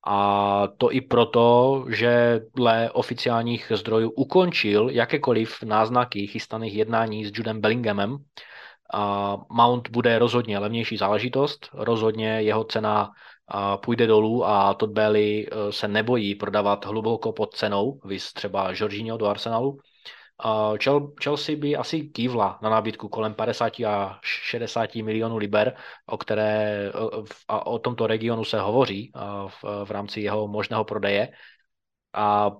A 0.07 0.69
to 0.79 0.93
i 0.93 1.01
proto, 1.01 1.85
že 1.89 2.41
dle 2.57 2.91
oficiálních 2.91 3.73
zdrojů 3.75 4.11
ukončil 4.11 4.91
jakékoliv 4.91 5.63
náznaky 5.63 6.27
chystaných 6.27 6.75
jednání 6.75 7.25
s 7.25 7.33
Judem 7.35 7.61
Bellinghamem. 7.61 8.17
A 8.95 9.37
Mount 9.51 9.91
bude 9.91 10.19
rozhodně 10.19 10.59
levnější 10.59 10.97
záležitost, 10.97 11.69
rozhodně 11.73 12.43
jeho 12.43 12.65
cena 12.65 13.11
půjde 13.85 14.07
dolů 14.07 14.45
a 14.45 14.75
Todd 14.75 14.93
Bailey 14.93 15.47
e, 15.47 15.73
se 15.73 15.89
nebojí 15.89 16.35
prodávat 16.35 16.87
hluboko 16.87 17.33
pod 17.33 17.55
cenou, 17.55 18.01
vys 18.05 18.33
třeba 18.33 18.73
Jorginho 18.75 19.17
do 19.17 19.27
Arsenalu. 19.27 19.79
Chelsea 21.23 21.57
by 21.57 21.77
asi 21.77 22.01
kývla 22.01 22.59
na 22.63 22.71
nabídku 22.71 23.09
kolem 23.09 23.35
50 23.35 23.81
a 23.81 24.19
60 24.23 24.95
milionů 24.95 25.37
liber, 25.37 25.77
o 26.07 26.19
které 26.19 26.93
a 27.49 27.67
o 27.67 27.79
tomto 27.79 28.07
regionu 28.07 28.45
se 28.45 28.61
hovoří 28.61 29.13
v, 29.49 29.65
v 29.85 29.91
rámci 29.91 30.21
jeho 30.21 30.49
možného 30.49 30.85
prodeje. 30.85 31.29
A 32.15 32.51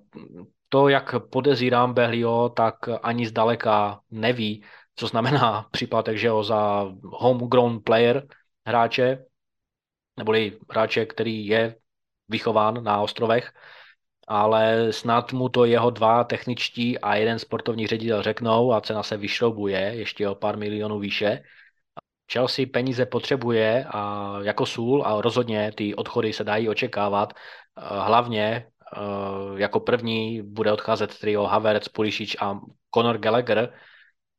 to, 0.69 0.87
jak 0.87 1.15
podezírám 1.29 1.93
Behlio, 1.93 2.49
tak 2.49 2.75
ani 3.03 3.27
zdaleka 3.27 4.01
neví, 4.11 4.63
co 4.95 5.07
znamená 5.07 5.67
příplatek, 5.71 6.17
že 6.17 6.29
ho 6.29 6.43
za 6.43 6.87
homegrown 7.03 7.79
player 7.83 8.27
hráče, 8.65 9.25
neboli 10.17 10.59
hráče, 10.69 11.05
který 11.05 11.47
je 11.47 11.75
vychován 12.29 12.83
na 12.83 13.01
ostrovech, 13.01 13.51
ale 14.31 14.93
snad 14.93 15.33
mu 15.33 15.49
to 15.49 15.65
jeho 15.65 15.89
dva 15.89 16.23
techničtí 16.23 16.99
a 16.99 17.15
jeden 17.15 17.39
sportovní 17.39 17.87
ředitel 17.87 18.21
řeknou 18.23 18.73
a 18.73 18.81
cena 18.81 19.03
se 19.03 19.17
vyšroubuje 19.17 19.79
ještě 19.79 20.29
o 20.29 20.35
pár 20.35 20.57
milionů 20.57 20.99
výše. 20.99 21.43
Chelsea 22.31 22.65
peníze 22.73 23.05
potřebuje 23.05 23.85
a 23.85 24.33
jako 24.43 24.65
sůl 24.65 25.03
a 25.05 25.21
rozhodně 25.21 25.71
ty 25.75 25.95
odchody 25.95 26.33
se 26.33 26.43
dají 26.43 26.69
očekávat. 26.69 27.33
Hlavně 27.75 28.67
eh, 28.97 28.99
jako 29.55 29.79
první 29.79 30.41
bude 30.41 30.71
odcházet 30.71 31.19
trio 31.19 31.43
Havertz, 31.43 31.89
Pulisic 31.89 32.35
a 32.39 32.59
Conor 32.95 33.17
Gallagher. 33.17 33.73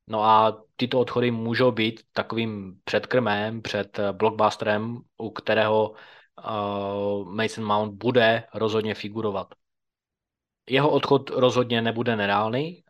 No 0.08 0.24
a 0.24 0.62
tyto 0.76 1.00
odchody 1.00 1.30
můžou 1.30 1.72
být 1.72 2.00
takovým 2.12 2.80
předkrmem 2.84 3.62
před 3.62 4.00
blockbusterem, 4.12 4.98
u 5.18 5.30
kterého 5.30 5.92
eh, 5.94 7.24
Mason 7.24 7.64
Mount 7.64 7.92
bude 7.94 8.44
rozhodně 8.54 8.94
figurovat. 8.94 9.61
Jeho 10.72 10.90
odchod 10.90 11.30
rozhodně 11.30 11.82
nebude 11.82 12.16
nereálný. 12.16 12.82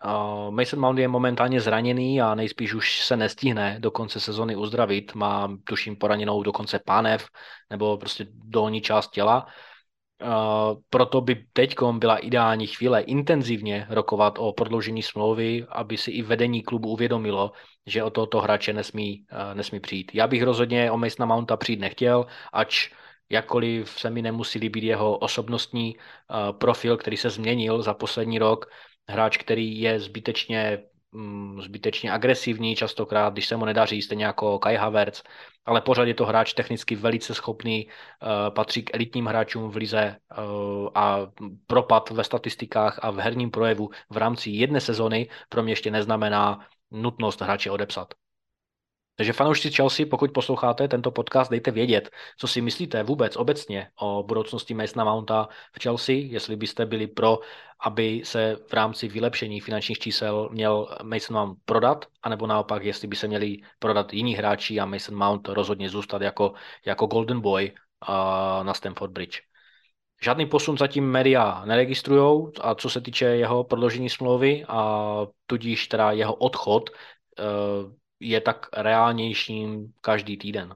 Mason 0.51 0.81
Mount 0.81 0.99
je 0.99 1.09
momentálně 1.09 1.61
zraněný 1.61 2.23
a 2.23 2.35
nejspíš 2.35 2.75
už 2.75 3.05
se 3.05 3.17
nestihne 3.17 3.77
do 3.81 3.91
konce 3.91 4.21
sezony 4.21 4.57
uzdravit. 4.57 5.15
Má, 5.15 5.57
tuším, 5.65 5.97
poraněnou 5.97 6.43
dokonce 6.43 6.79
pánev 6.79 7.27
nebo 7.71 7.99
prostě 7.99 8.27
dolní 8.31 8.81
část 8.81 9.11
těla. 9.11 9.47
Proto 10.91 11.21
by 11.21 11.47
teď 11.53 11.75
byla 11.99 12.17
ideální 12.17 12.67
chvíle 12.67 13.01
intenzivně 13.01 13.87
rokovat 13.91 14.39
o 14.39 14.53
prodloužení 14.53 15.03
smlouvy, 15.03 15.67
aby 15.69 15.97
si 15.97 16.11
i 16.11 16.23
vedení 16.23 16.63
klubu 16.63 16.89
uvědomilo, 16.89 17.53
že 17.87 18.03
o 18.03 18.11
tohoto 18.11 18.41
hráče 18.41 18.73
nesmí, 18.73 19.25
nesmí 19.55 19.81
přijít. 19.81 20.11
Já 20.15 20.27
bych 20.27 20.43
rozhodně 20.43 20.91
o 20.91 20.99
Masona 20.99 21.27
Mounta 21.27 21.57
přijít 21.57 21.81
nechtěl, 21.81 22.27
ač 22.53 22.91
jakkoliv 23.33 23.91
se 24.01 24.11
mi 24.11 24.23
nemusí 24.23 24.59
líbit 24.59 24.85
jeho 24.85 25.19
osobnostní 25.19 25.97
uh, 25.97 26.59
profil, 26.59 26.97
který 26.97 27.17
se 27.17 27.31
změnil 27.31 27.83
za 27.83 27.95
poslední 27.95 28.39
rok. 28.39 28.67
Hráč, 29.09 29.37
který 29.37 29.81
je 29.81 30.01
zbytečně, 30.01 30.83
um, 31.13 31.63
zbytečně 31.63 32.13
agresivní 32.13 32.77
častokrát, 32.77 33.33
když 33.33 33.47
se 33.47 33.57
mu 33.57 33.65
nedaří, 33.65 34.03
stejně 34.03 34.25
jako 34.25 34.59
Kai 34.59 34.77
Havertz, 34.77 35.23
ale 35.65 35.81
pořád 35.81 36.05
je 36.05 36.15
to 36.15 36.27
hráč 36.27 36.53
technicky 36.55 36.97
velice 36.97 37.35
schopný, 37.35 37.87
uh, 37.87 38.55
patří 38.55 38.83
k 38.83 38.95
elitním 38.95 39.27
hráčům 39.27 39.71
v 39.71 39.77
lize 39.77 40.17
uh, 40.39 40.89
a 40.95 41.19
propad 41.67 42.11
ve 42.11 42.25
statistikách 42.25 42.99
a 43.03 43.11
v 43.11 43.19
herním 43.19 43.51
projevu 43.51 43.91
v 44.11 44.17
rámci 44.17 44.51
jedné 44.51 44.81
sezony 44.81 45.29
pro 45.49 45.63
mě 45.63 45.73
ještě 45.73 45.91
neznamená 45.91 46.67
nutnost 46.91 47.41
hráče 47.41 47.71
odepsat. 47.71 48.22
Takže 49.17 49.33
fanoušci 49.33 49.71
Chelsea, 49.71 50.07
pokud 50.11 50.33
posloucháte 50.33 50.89
tento 50.89 51.11
podcast, 51.11 51.51
dejte 51.51 51.71
vědět, 51.71 52.11
co 52.39 52.49
si 52.49 52.61
myslíte 52.61 53.03
vůbec 53.03 53.37
obecně 53.37 53.89
o 54.01 54.23
budoucnosti 54.23 54.75
Masona 54.75 55.05
Mounta 55.05 55.49
v 55.73 55.83
Chelsea, 55.83 56.15
jestli 56.15 56.57
byste 56.57 56.87
byli 56.87 57.07
pro, 57.07 57.39
aby 57.85 58.23
se 58.25 58.57
v 58.69 58.73
rámci 58.73 59.09
vylepšení 59.09 59.61
finančních 59.61 59.99
čísel 59.99 60.49
měl 60.53 60.97
Mason 61.03 61.37
Mount 61.37 61.59
prodat, 61.65 62.05
anebo 62.23 62.47
naopak, 62.47 62.85
jestli 62.85 63.09
by 63.09 63.17
se 63.17 63.29
měli 63.29 63.57
prodat 63.79 64.13
jiní 64.13 64.35
hráči 64.35 64.81
a 64.81 64.87
Mason 64.87 65.15
Mount 65.15 65.49
rozhodně 65.49 65.89
zůstat 65.89 66.23
jako, 66.23 66.53
jako 66.87 67.07
Golden 67.07 67.41
Boy 67.41 67.73
na 68.63 68.75
Stamford 68.75 69.13
Bridge. 69.13 69.41
Žádný 70.23 70.47
posun 70.47 70.79
zatím 70.79 71.11
média 71.11 71.65
neregistrují 71.65 72.49
a 72.61 72.75
co 72.75 72.91
se 72.91 73.01
týče 73.01 73.25
jeho 73.25 73.65
prodloužení 73.65 74.11
smlouvy 74.11 74.65
a 74.69 75.27
tudíž 75.47 75.87
teda 75.87 76.13
jeho 76.13 76.35
odchod 76.35 76.91
uh, 76.91 77.93
je 78.23 78.41
tak 78.41 78.67
reálnějším 78.77 79.93
každý 80.01 80.37
týden. 80.37 80.75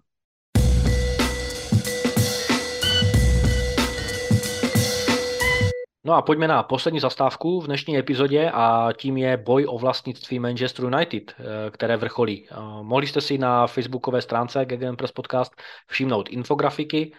No 6.05 6.15
a 6.15 6.23
pojďme 6.23 6.49
na 6.49 6.63
poslední 6.63 7.01
zastávku 7.01 7.61
v 7.61 7.67
dnešní 7.67 7.99
epizodě 7.99 8.51
a 8.55 8.89
tím 8.97 9.17
je 9.17 9.37
boj 9.37 9.67
o 9.69 9.79
vlastnictví 9.79 10.39
Manchester 10.39 10.85
United, 10.85 11.35
eh, 11.39 11.71
které 11.71 11.97
vrcholí. 11.97 12.49
Eh, 12.51 12.55
mohli 12.83 13.07
jste 13.07 13.21
si 13.21 13.39
na 13.39 13.67
facebookové 13.67 14.23
stránce 14.23 14.65
GGN 14.65 14.97
Press 14.97 15.13
Podcast 15.13 15.53
všimnout 15.87 16.29
infografiky. 16.29 17.13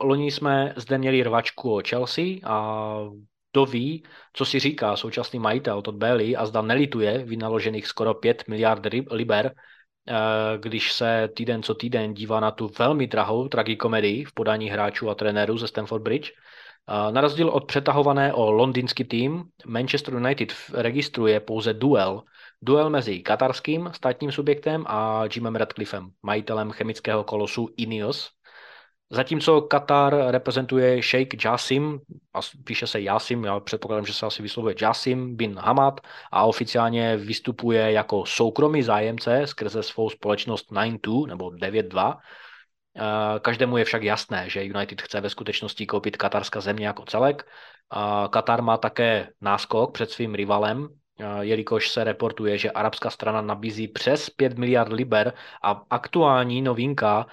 Loni 0.00 0.30
jsme 0.30 0.74
zde 0.76 0.98
měli 0.98 1.22
rvačku 1.22 1.74
o 1.74 1.82
Chelsea 1.88 2.24
a 2.44 2.96
kdo 3.56 3.66
ví, 3.66 4.04
co 4.32 4.44
si 4.44 4.58
říká 4.58 4.96
současný 4.96 5.38
majitel 5.38 5.82
Todd 5.82 5.96
Bailey 5.96 6.36
a 6.36 6.46
zda 6.46 6.62
nelituje 6.62 7.24
vynaložených 7.24 7.86
skoro 7.86 8.14
5 8.14 8.44
miliard 8.48 8.86
liber, 9.10 9.54
eh, 10.08 10.14
když 10.58 10.92
se 10.92 11.28
týden 11.36 11.62
co 11.62 11.74
týden 11.74 12.14
dívá 12.14 12.40
na 12.40 12.50
tu 12.50 12.70
velmi 12.78 13.06
drahou 13.06 13.48
tragikomedii 13.48 14.24
v 14.24 14.32
podání 14.32 14.68
hráčů 14.68 15.10
a 15.10 15.14
trenérů 15.14 15.58
ze 15.58 15.68
Stamford 15.68 16.02
Bridge. 16.02 16.30
Eh, 16.30 17.12
na 17.12 17.20
rozdíl 17.20 17.48
od 17.48 17.64
přetahované 17.64 18.34
o 18.34 18.52
londýnský 18.52 19.04
tým, 19.04 19.44
Manchester 19.66 20.14
United 20.14 20.52
registruje 20.72 21.40
pouze 21.40 21.74
duel. 21.74 22.22
Duel 22.62 22.90
mezi 22.90 23.22
katarským 23.22 23.90
státním 23.92 24.32
subjektem 24.32 24.84
a 24.86 25.24
Jimem 25.34 25.56
Radcliffem, 25.56 26.08
majitelem 26.22 26.70
chemického 26.70 27.24
kolosu 27.24 27.68
Ineos, 27.76 28.35
Zatímco 29.10 29.60
Katar 29.62 30.14
reprezentuje 30.28 31.02
Sheikh 31.02 31.44
Jassim, 31.44 32.00
a 32.34 32.40
píše 32.64 32.86
se 32.86 33.00
Jassim, 33.00 33.44
já 33.44 33.60
předpokládám, 33.60 34.06
že 34.06 34.12
se 34.12 34.26
asi 34.26 34.42
vyslovuje 34.42 34.74
Jassim 34.82 35.36
bin 35.36 35.58
Hamad 35.58 36.00
a 36.32 36.44
oficiálně 36.44 37.16
vystupuje 37.16 37.92
jako 37.92 38.26
soukromý 38.26 38.82
zájemce 38.82 39.46
skrze 39.46 39.82
svou 39.82 40.10
společnost 40.10 40.72
9-2 40.72 41.26
nebo 41.26 41.50
9-2. 41.50 42.18
Eh, 42.96 43.40
každému 43.40 43.76
je 43.76 43.84
však 43.84 44.02
jasné, 44.02 44.50
že 44.50 44.64
United 44.64 45.02
chce 45.02 45.20
ve 45.20 45.30
skutečnosti 45.30 45.86
koupit 45.86 46.16
katarská 46.16 46.60
země 46.60 46.86
jako 46.86 47.04
celek. 47.04 47.46
Katar 48.30 48.62
má 48.62 48.76
také 48.76 49.28
náskok 49.40 49.92
před 49.92 50.10
svým 50.10 50.34
rivalem, 50.34 50.88
jelikož 51.40 51.90
se 51.90 52.04
reportuje, 52.04 52.58
že 52.58 52.70
arabská 52.70 53.10
strana 53.10 53.40
nabízí 53.40 53.88
přes 53.88 54.30
5 54.30 54.58
miliard 54.58 54.92
liber 54.92 55.32
a 55.62 55.82
aktuální 55.90 56.62
novinka 56.62 57.26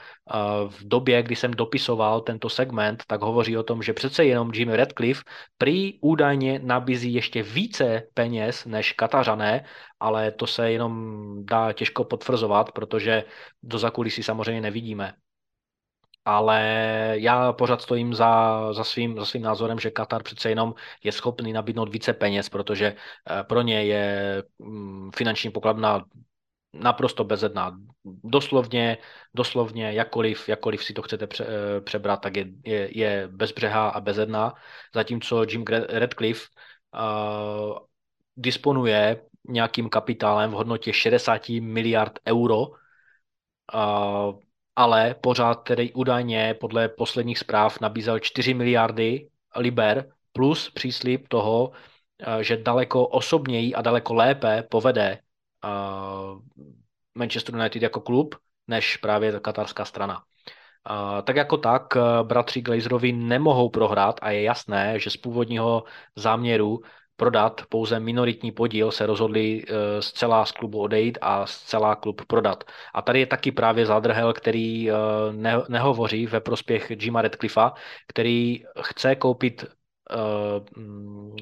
v 0.67 0.87
době, 0.87 1.23
kdy 1.23 1.35
jsem 1.35 1.51
dopisoval 1.51 2.21
tento 2.21 2.49
segment, 2.49 3.03
tak 3.07 3.21
hovoří 3.21 3.57
o 3.57 3.63
tom, 3.63 3.83
že 3.83 3.93
přece 3.93 4.25
jenom 4.25 4.51
Jimmy 4.53 4.75
Radcliffe 4.77 5.23
prý 5.57 5.99
údajně 6.01 6.59
nabízí 6.63 7.13
ještě 7.13 7.43
více 7.43 8.03
peněz 8.13 8.65
než 8.65 8.91
Katařané, 8.91 9.65
ale 9.99 10.31
to 10.31 10.47
se 10.47 10.71
jenom 10.71 11.33
dá 11.45 11.73
těžko 11.73 12.03
potvrzovat, 12.03 12.71
protože 12.71 13.23
do 13.63 13.79
zakulisí 13.79 14.23
samozřejmě 14.23 14.61
nevidíme 14.61 15.13
ale 16.25 16.59
já 17.17 17.53
pořád 17.53 17.81
stojím 17.81 18.13
za, 18.13 18.73
za, 18.73 18.83
svým, 18.83 19.19
za 19.19 19.25
svým 19.25 19.41
názorem, 19.41 19.79
že 19.79 19.91
Katar 19.91 20.23
přece 20.23 20.49
jenom 20.49 20.73
je 21.03 21.11
schopný 21.11 21.53
nabídnout 21.53 21.89
více 21.89 22.13
peněz, 22.13 22.49
protože 22.49 22.95
eh, 23.29 23.43
pro 23.43 23.61
ně 23.61 23.85
je 23.85 24.43
mm, 24.59 25.11
finanční 25.15 25.51
pokladna 25.51 26.05
naprosto 26.73 27.23
bezedná. 27.23 27.77
Doslovně, 28.23 28.97
doslovně 29.33 29.93
jakkoliv, 29.93 30.49
jakkoliv 30.49 30.83
si 30.83 30.93
to 30.93 31.01
chcete 31.01 31.27
pře, 31.27 31.45
eh, 31.45 31.81
přebrat, 31.81 32.21
tak 32.21 32.37
je, 32.37 32.45
je, 32.63 32.97
je 32.97 33.27
bezbřehá 33.27 33.89
a 33.89 34.01
bezedná, 34.01 34.53
zatímco 34.95 35.43
Jim 35.43 35.63
Radcliffe 35.89 36.47
uh, 36.93 37.77
disponuje 38.37 39.21
nějakým 39.47 39.89
kapitálem 39.89 40.51
v 40.51 40.53
hodnotě 40.53 40.93
60 40.93 41.49
miliard 41.49 42.19
euro, 42.27 42.59
uh, 43.73 44.39
ale 44.75 45.15
pořád 45.21 45.55
tedy 45.55 45.93
údajně 45.93 46.53
podle 46.53 46.89
posledních 46.89 47.39
zpráv 47.39 47.79
nabízel 47.81 48.19
4 48.19 48.53
miliardy 48.53 49.29
liber 49.55 50.11
plus 50.33 50.69
příslip 50.69 51.27
toho, 51.27 51.71
eh, 52.19 52.43
že 52.43 52.57
daleko 52.57 53.07
osobněji 53.07 53.75
a 53.75 53.81
daleko 53.81 54.13
lépe 54.13 54.63
povede 54.69 55.19
eh, 55.65 55.69
Manchester 57.15 57.55
United 57.55 57.81
jako 57.81 58.01
klub, 58.01 58.35
než 58.67 58.97
právě 58.97 59.31
ta 59.31 59.39
katarská 59.39 59.85
strana. 59.85 60.23
tak 61.23 61.35
jako 61.35 61.57
tak 61.57 61.93
bratři 62.23 62.61
Glazerovi 62.61 63.11
nemohou 63.11 63.69
prohrát 63.69 64.19
a 64.21 64.31
je 64.31 64.41
jasné, 64.41 64.99
že 64.99 65.09
z 65.09 65.17
původního 65.17 65.83
záměru 66.15 66.81
prodat 67.15 67.61
pouze 67.69 67.99
minoritní 67.99 68.51
podíl 68.51 68.91
se 68.91 69.05
rozhodli 69.05 69.63
eh, 69.67 70.01
zcela 70.01 70.45
z 70.45 70.51
klubu 70.51 70.79
odejít 70.79 71.17
a 71.21 71.45
zcela 71.45 71.95
klub 71.95 72.21
prodat. 72.25 72.63
A 72.93 73.01
tady 73.01 73.19
je 73.19 73.25
taky 73.25 73.51
právě 73.51 73.85
Zadrhel, 73.85 74.33
který 74.33 74.91
eh, 74.91 74.93
ne, 75.31 75.53
nehovoří 75.69 76.25
ve 76.27 76.41
prospěch 76.41 76.91
Jima 76.91 77.21
Redcliffa, 77.21 77.73
který 78.07 78.63
chce 78.81 79.15
koupit 79.15 79.65
eh, 79.65 80.15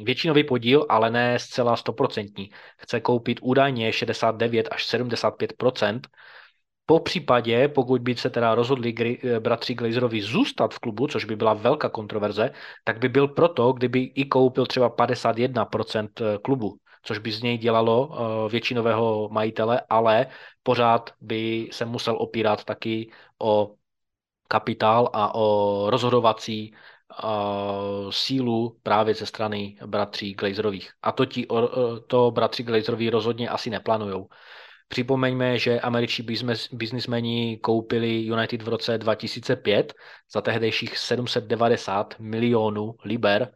většinový 0.04 0.44
podíl, 0.44 0.86
ale 0.90 1.12
ne 1.12 1.40
zcela 1.40 1.76
stoprocentní. 1.76 2.50
Chce 2.78 3.00
koupit 3.00 3.40
údajně 3.42 3.94
69 3.94 4.68
až 4.72 4.86
75 4.86 5.54
po 6.92 7.00
případě, 7.00 7.68
pokud 7.68 8.02
by 8.02 8.16
se 8.16 8.30
teda 8.30 8.56
rozhodli 8.56 8.96
eh, 9.00 9.40
bratři 9.40 9.74
Glazerovi 9.76 10.22
zůstat 10.22 10.74
v 10.74 10.80
klubu, 10.80 11.08
což 11.08 11.26
by 11.26 11.36
byla 11.36 11.54
velká 11.54 11.90
kontroverze, 11.90 12.52
tak 12.84 13.00
by 13.00 13.10
byl 13.10 13.28
proto, 13.28 13.74
kdyby 13.74 14.00
i 14.00 14.26
koupil 14.26 14.66
třeba 14.66 14.90
51% 14.90 16.10
eh, 16.22 16.38
klubu, 16.38 16.78
což 17.04 17.18
by 17.18 17.32
z 17.32 17.42
něj 17.42 17.58
dělalo 17.58 17.96
eh, 18.12 18.50
většinového 18.52 19.30
majitele, 19.32 19.82
ale 19.90 20.28
pořád 20.64 21.10
by 21.22 21.70
se 21.72 21.86
musel 21.86 22.16
opírat 22.20 22.64
taky 22.64 23.12
o 23.40 23.76
kapitál 24.48 25.10
a 25.14 25.36
o 25.36 25.88
rozhodovací 25.90 26.76
sílu 28.10 28.80
právě 28.84 29.16
ze 29.16 29.26
strany 29.26 29.78
bratří 29.86 30.34
Glazerových. 30.34 30.92
A 31.02 31.12
to, 31.12 31.26
ti, 31.26 31.48
to 32.08 32.32
bratři 32.32 32.64
Glazerovi 32.64 33.10
rozhodně 33.10 33.50
asi 33.50 33.70
neplánujou. 33.70 34.28
Připomeňme, 34.92 35.60
že 35.60 35.80
američtí 35.80 36.26
biznismeni 36.72 37.58
koupili 37.58 38.26
United 38.26 38.62
v 38.62 38.68
roce 38.68 38.98
2005 38.98 39.94
za 40.32 40.42
tehdejších 40.42 40.98
790 40.98 42.16
milionů 42.20 42.96
liber 43.06 43.54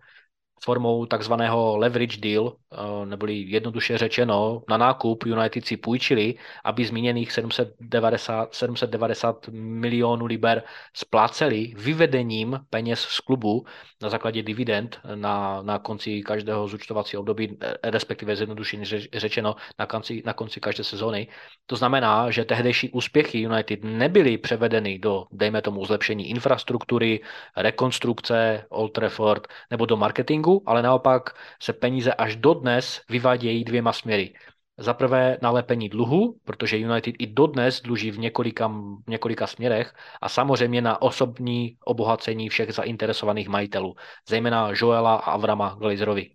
formou 0.63 1.06
takzvaného 1.06 1.78
leverage 1.78 2.18
deal, 2.18 2.54
eh, 2.74 3.06
neboli 3.06 3.36
jednoduše 3.48 3.98
řečeno, 3.98 4.62
na 4.70 4.78
nákup 4.78 5.26
United 5.26 5.65
si 5.65 5.78
půjčili, 5.78 6.36
aby 6.63 6.86
zmíněných 6.86 7.32
790, 7.32 8.56
790 8.56 9.48
milionů 9.52 10.26
liber 10.26 10.63
spláceli 10.94 11.74
vyvedením 11.78 12.60
peněz 12.70 13.00
z 13.00 13.20
klubu 13.20 13.65
na 14.02 14.10
základě 14.10 14.44
dividend 14.44 15.00
na, 15.15 15.62
na 15.62 15.80
konci 15.80 16.22
každého 16.22 16.68
zúčtovacího 16.68 17.20
období, 17.20 17.58
eh, 17.62 17.91
respektive 17.91 18.36
zjednodušeně 18.36 18.86
řečeno 19.13 19.56
na 19.80 19.86
konci, 19.86 20.24
na 20.26 20.34
konci 20.34 20.60
každé 20.60 20.84
sezóny. 20.84 21.28
To 21.65 21.76
znamená, 21.76 22.32
že 22.32 22.46
tehdejší 22.46 22.89
úspěchy 22.89 23.39
United 23.39 23.80
nebyly 23.84 24.38
převedeny 24.38 25.00
do, 25.00 25.26
dejme 25.32 25.62
tomu, 25.62 25.86
zlepšení 25.86 26.30
infrastruktury, 26.30 27.20
rekonstrukce 27.58 28.65
Old 28.70 28.94
Trafford 28.94 29.48
nebo 29.72 29.86
do 29.86 29.98
marketingu, 29.98 30.45
ale 30.66 30.82
naopak 30.82 31.30
se 31.62 31.74
peníze 31.74 32.14
až 32.14 32.36
dodnes 32.36 33.02
vyvádějí 33.10 33.64
dvěma 33.64 33.94
směry. 33.94 34.34
Za 34.78 34.94
prvé 34.94 35.38
nalepení 35.42 35.90
dluhu, 35.90 36.40
protože 36.44 36.78
United 36.78 37.16
i 37.20 37.28
dodnes 37.28 37.82
dluží 37.82 38.12
v 38.12 38.20
několika, 38.20 38.68
v 39.08 39.10
několika 39.10 39.48
směrech 39.48 39.94
a 40.22 40.30
samozřejmě 40.30 40.82
na 40.82 41.02
osobní 41.02 41.78
obohacení 41.86 42.50
všech 42.50 42.74
zainteresovaných 42.74 43.48
majitelů, 43.48 43.96
zejména 44.30 44.70
Joela 44.76 45.16
a 45.16 45.32
Avrama 45.32 45.76
Glazerovi. 45.80 46.30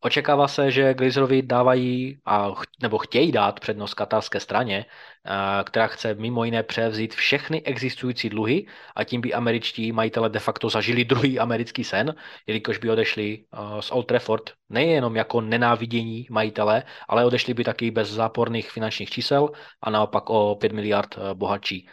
Očekává 0.00 0.48
se, 0.48 0.70
že 0.70 0.94
Glazerovi 0.94 1.42
dávají, 1.42 2.18
a, 2.26 2.52
nebo 2.82 2.98
chtějí 2.98 3.32
dát 3.32 3.60
přednost 3.60 3.94
katarské 3.94 4.40
straně, 4.40 4.84
která 5.64 5.86
chce 5.86 6.14
mimo 6.14 6.44
jiné 6.44 6.62
převzít 6.62 7.14
všechny 7.14 7.62
existující 7.62 8.28
dluhy 8.28 8.66
a 8.96 9.04
tím 9.04 9.20
by 9.20 9.34
američtí 9.34 9.92
majitele 9.92 10.28
de 10.28 10.38
facto 10.38 10.70
zažili 10.70 11.04
druhý 11.04 11.38
americký 11.38 11.84
sen, 11.84 12.14
jelikož 12.46 12.78
by 12.78 12.90
odešli 12.90 13.44
z 13.80 13.90
Old 13.90 14.06
Trafford 14.06 14.50
nejenom 14.68 15.16
jako 15.16 15.40
nenávidění 15.40 16.26
majitele, 16.30 16.82
ale 17.08 17.24
odešli 17.24 17.54
by 17.54 17.64
taky 17.64 17.90
bez 17.90 18.08
záporných 18.08 18.70
finančních 18.70 19.10
čísel 19.10 19.50
a 19.82 19.90
naopak 19.90 20.30
o 20.30 20.54
5 20.60 20.72
miliard 20.72 21.18
bohatší. 21.34 21.88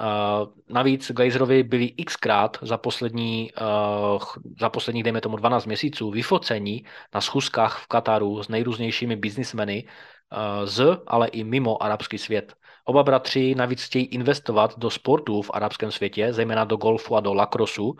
Uh, 0.00 0.48
navíc 0.68 1.10
Glazerovi 1.10 1.62
byli 1.62 1.88
xkrát 1.88 2.58
za, 2.62 2.76
poslední, 2.78 3.50
uh, 3.60 4.22
za 4.60 4.68
posledních, 4.68 5.04
dejme 5.04 5.20
tomu, 5.20 5.36
12 5.36 5.66
měsíců 5.66 6.10
vyfocení 6.10 6.84
na 7.14 7.20
schůzkách 7.20 7.78
v 7.78 7.86
Kataru 7.86 8.42
s 8.42 8.48
nejrůznějšími 8.48 9.16
biznismeny 9.16 9.84
uh, 9.84 10.66
z, 10.66 10.98
ale 11.06 11.28
i 11.28 11.44
mimo 11.44 11.82
arabský 11.82 12.18
svět. 12.18 12.54
Oba 12.84 13.02
bratři 13.02 13.54
navíc 13.54 13.82
chtějí 13.84 14.04
investovat 14.04 14.78
do 14.78 14.90
sportů 14.90 15.42
v 15.42 15.50
arabském 15.54 15.90
světě, 15.90 16.32
zejména 16.32 16.64
do 16.64 16.76
golfu 16.76 17.16
a 17.16 17.20
do 17.20 17.34
lakrosu, 17.34 17.96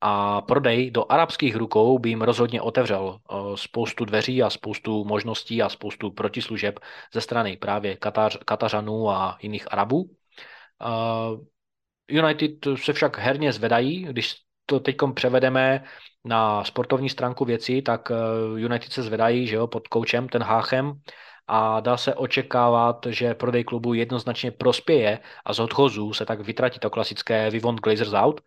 a 0.00 0.40
prodej 0.40 0.90
do 0.90 1.12
arabských 1.12 1.56
rukou 1.56 1.98
by 1.98 2.08
jim 2.08 2.22
rozhodně 2.22 2.62
otevřel 2.62 3.18
spoustu 3.54 4.04
dveří 4.04 4.42
a 4.42 4.50
spoustu 4.50 5.04
možností 5.04 5.62
a 5.62 5.68
spoustu 5.68 6.10
protislužeb 6.10 6.80
ze 7.12 7.20
strany 7.20 7.56
právě 7.56 7.96
Katar, 7.96 8.32
Katařanů 8.44 9.10
a 9.10 9.38
jiných 9.42 9.72
Arabů. 9.72 10.10
United 12.08 12.52
se 12.76 12.92
však 12.92 13.18
herně 13.18 13.52
zvedají, 13.52 14.04
když 14.04 14.34
to 14.66 14.80
teď 14.80 14.96
převedeme 15.14 15.84
na 16.24 16.64
sportovní 16.64 17.10
stránku 17.10 17.44
věcí, 17.44 17.82
tak 17.82 18.10
eh, 18.10 18.14
United 18.60 18.92
se 18.92 19.02
zvedají 19.02 19.46
že 19.46 19.56
jo, 19.56 19.66
pod 19.66 19.88
koučem, 19.88 20.28
ten 20.28 20.42
Háchem, 20.42 20.92
a 21.46 21.80
dá 21.80 21.96
se 21.96 22.14
očekávat, 22.14 23.06
že 23.10 23.34
prodej 23.34 23.64
klubu 23.64 23.94
jednoznačně 23.94 24.50
prospěje 24.50 25.18
a 25.44 25.54
z 25.54 25.60
odchozu 25.60 26.12
se 26.12 26.26
tak 26.26 26.40
vytratí 26.40 26.78
to 26.78 26.90
klasické 26.90 27.50
We 27.50 27.60
want 27.60 27.80
Glazers 27.80 28.12
out, 28.12 28.40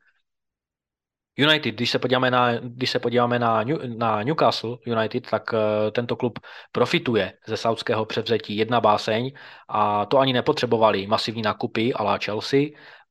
United, 1.38 1.76
když 1.76 1.92
se 1.92 2.00
podíváme 2.00 2.32
na, 2.32 2.54
když 2.56 2.90
se 2.92 3.00
podíváme 3.00 3.40
na, 3.40 3.64
New, 3.64 3.98
na 3.98 4.24
Newcastle 4.24 4.78
United, 4.86 5.30
tak 5.30 5.54
uh, 5.54 5.60
tento 5.92 6.16
klub 6.16 6.40
profituje 6.72 7.34
ze 7.48 7.58
saudského 7.58 8.06
převzetí. 8.06 8.58
Jedna 8.58 8.82
báseň 8.82 9.32
a 9.70 10.06
to 10.06 10.20
ani 10.20 10.34
nepotřebovali 10.34 11.08
masivní 11.08 11.42
nákupy 11.42 11.94
la 12.00 12.18
Chelsea, 12.18 12.60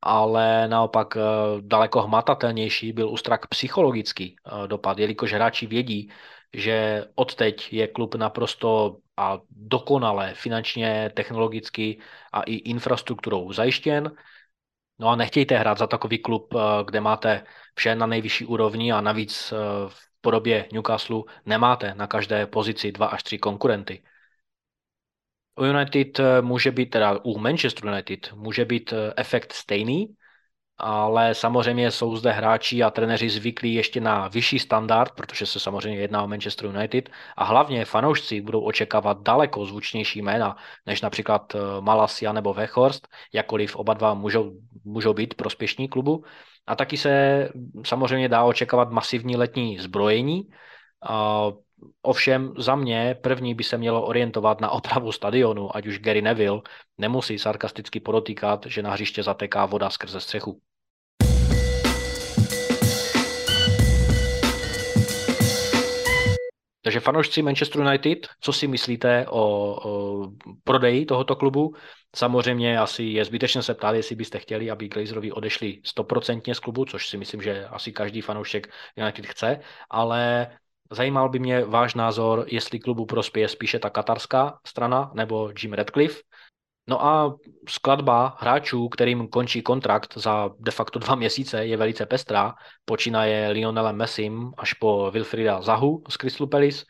ale 0.02 0.68
naopak 0.68 1.16
uh, 1.16 1.22
daleko 1.60 2.02
hmatatelnější 2.02 2.92
byl 2.92 3.10
ústrak 3.10 3.46
psychologický 3.46 4.36
uh, 4.52 4.66
dopad, 4.66 4.98
jelikož 4.98 5.32
hráči 5.32 5.66
vědí, 5.66 6.10
že 6.52 7.04
odteď 7.14 7.72
je 7.72 7.86
klub 7.88 8.14
naprosto 8.14 8.96
a 9.16 9.38
dokonale 9.50 10.34
finančně, 10.34 11.10
technologicky 11.14 12.00
a 12.32 12.42
i 12.42 12.54
infrastrukturou 12.54 13.52
zajištěn 13.52 14.10
No 15.00 15.08
a 15.08 15.16
nechtějte 15.16 15.58
hrát 15.58 15.78
za 15.78 15.86
takový 15.86 16.18
klub, 16.18 16.54
eh, 16.54 16.58
kde 16.84 17.00
máte 17.00 17.44
vše 17.74 17.94
na 17.94 18.06
nejvyšší 18.06 18.46
úrovni 18.46 18.92
a 18.92 19.00
navíc 19.00 19.52
eh, 19.52 19.56
v 19.88 20.00
podobě 20.20 20.68
Newcastle 20.72 21.22
nemáte 21.46 21.94
na 21.94 22.06
každé 22.06 22.46
pozici 22.46 22.92
dva 22.92 23.06
až 23.06 23.22
tři 23.22 23.38
konkurenty. 23.38 24.02
U 25.56 25.64
United 25.64 26.20
eh, 26.20 26.42
může 26.42 26.70
být, 26.70 26.86
teda 26.86 27.18
u 27.24 27.38
Manchester 27.38 27.86
United 27.86 28.32
může 28.32 28.64
být 28.64 28.94
efekt 29.16 29.52
stejný, 29.52 30.16
ale 30.80 31.34
samozřejmě 31.34 31.90
jsou 31.90 32.16
zde 32.16 32.32
hráči 32.32 32.82
a 32.82 32.90
trenéři 32.90 33.30
zvyklí 33.30 33.74
ještě 33.74 34.00
na 34.00 34.28
vyšší 34.28 34.58
standard, 34.58 35.12
protože 35.12 35.46
se 35.46 35.60
samozřejmě 35.60 36.00
jedná 36.00 36.22
o 36.22 36.28
Manchester 36.28 36.66
United 36.66 37.10
a 37.36 37.44
hlavně 37.44 37.84
fanoušci 37.84 38.40
budou 38.40 38.60
očekávat 38.60 39.22
daleko 39.22 39.66
zvučnější 39.66 40.22
jména, 40.22 40.56
než 40.86 41.00
například 41.00 41.54
eh, 41.54 41.58
Malasia 41.80 42.32
nebo 42.32 42.54
Wechhorst, 42.54 43.08
jakkoliv 43.32 43.76
oba 43.76 43.94
dva 43.94 44.14
můžou, 44.14 44.52
můžou 44.84 45.14
být 45.14 45.34
prospěšní 45.34 45.88
klubu. 45.88 46.24
A 46.66 46.76
taky 46.76 46.96
se 46.96 47.48
samozřejmě 47.84 48.28
dá 48.28 48.44
očekávat 48.44 48.90
masivní 48.90 49.36
letní 49.36 49.78
zbrojení, 49.78 50.42
Ovšem 52.02 52.54
za 52.58 52.74
mě 52.76 53.16
první 53.22 53.54
by 53.54 53.64
se 53.64 53.78
mělo 53.78 54.06
orientovat 54.06 54.60
na 54.60 54.70
opravu 54.70 55.12
stadionu, 55.12 55.76
ať 55.76 55.86
už 55.86 55.98
Gary 55.98 56.22
Neville 56.22 56.60
nemusí 56.98 57.38
sarkasticky 57.38 58.00
podotýkat, 58.00 58.66
že 58.66 58.82
na 58.82 58.92
hřiště 58.92 59.22
zateká 59.22 59.66
voda 59.66 59.90
skrze 59.90 60.20
střechu. 60.20 60.60
Takže 66.82 67.00
fanoušci 67.00 67.42
Manchester 67.42 67.80
United, 67.80 68.18
co 68.40 68.52
si 68.52 68.68
myslíte 68.68 69.26
o, 69.28 69.40
o 69.88 70.26
prodeji 70.64 71.06
tohoto 71.06 71.36
klubu? 71.36 71.74
Samozřejmě 72.16 72.78
asi 72.78 73.02
je 73.02 73.24
zbytečné 73.24 73.62
se 73.62 73.74
ptát, 73.74 73.92
jestli 73.94 74.16
byste 74.16 74.38
chtěli, 74.38 74.70
aby 74.70 74.88
Glazerovi 74.88 75.32
odešli 75.32 75.80
stoprocentně 75.84 76.54
z 76.54 76.58
klubu, 76.58 76.84
což 76.84 77.08
si 77.08 77.16
myslím, 77.16 77.42
že 77.42 77.66
asi 77.66 77.92
každý 77.92 78.20
fanoušek 78.20 78.68
United 78.96 79.26
chce, 79.26 79.60
ale 79.90 80.50
zajímal 80.90 81.28
by 81.28 81.38
mě 81.38 81.64
váš 81.64 81.94
názor, 81.94 82.44
jestli 82.48 82.78
klubu 82.78 83.06
prospěje 83.06 83.48
spíše 83.48 83.78
ta 83.78 83.90
katarská 83.90 84.58
strana 84.66 85.10
nebo 85.14 85.52
Jim 85.62 85.72
Radcliffe, 85.72 86.20
No 86.86 87.04
a 87.04 87.34
skladba 87.68 88.36
hráčů, 88.38 88.88
kterým 88.88 89.28
končí 89.28 89.62
kontrakt 89.62 90.18
za 90.18 90.50
de 90.58 90.70
facto 90.70 90.98
dva 90.98 91.14
měsíce, 91.14 91.66
je 91.66 91.76
velice 91.76 92.06
pestrá. 92.06 92.54
Počínaje 92.84 93.48
Lionelem 93.50 93.96
Messim 93.96 94.52
až 94.58 94.72
po 94.72 95.10
Wilfrida 95.10 95.62
Zahu 95.62 96.02
z 96.08 96.16
Crystal 96.16 96.46
Palace. 96.46 96.84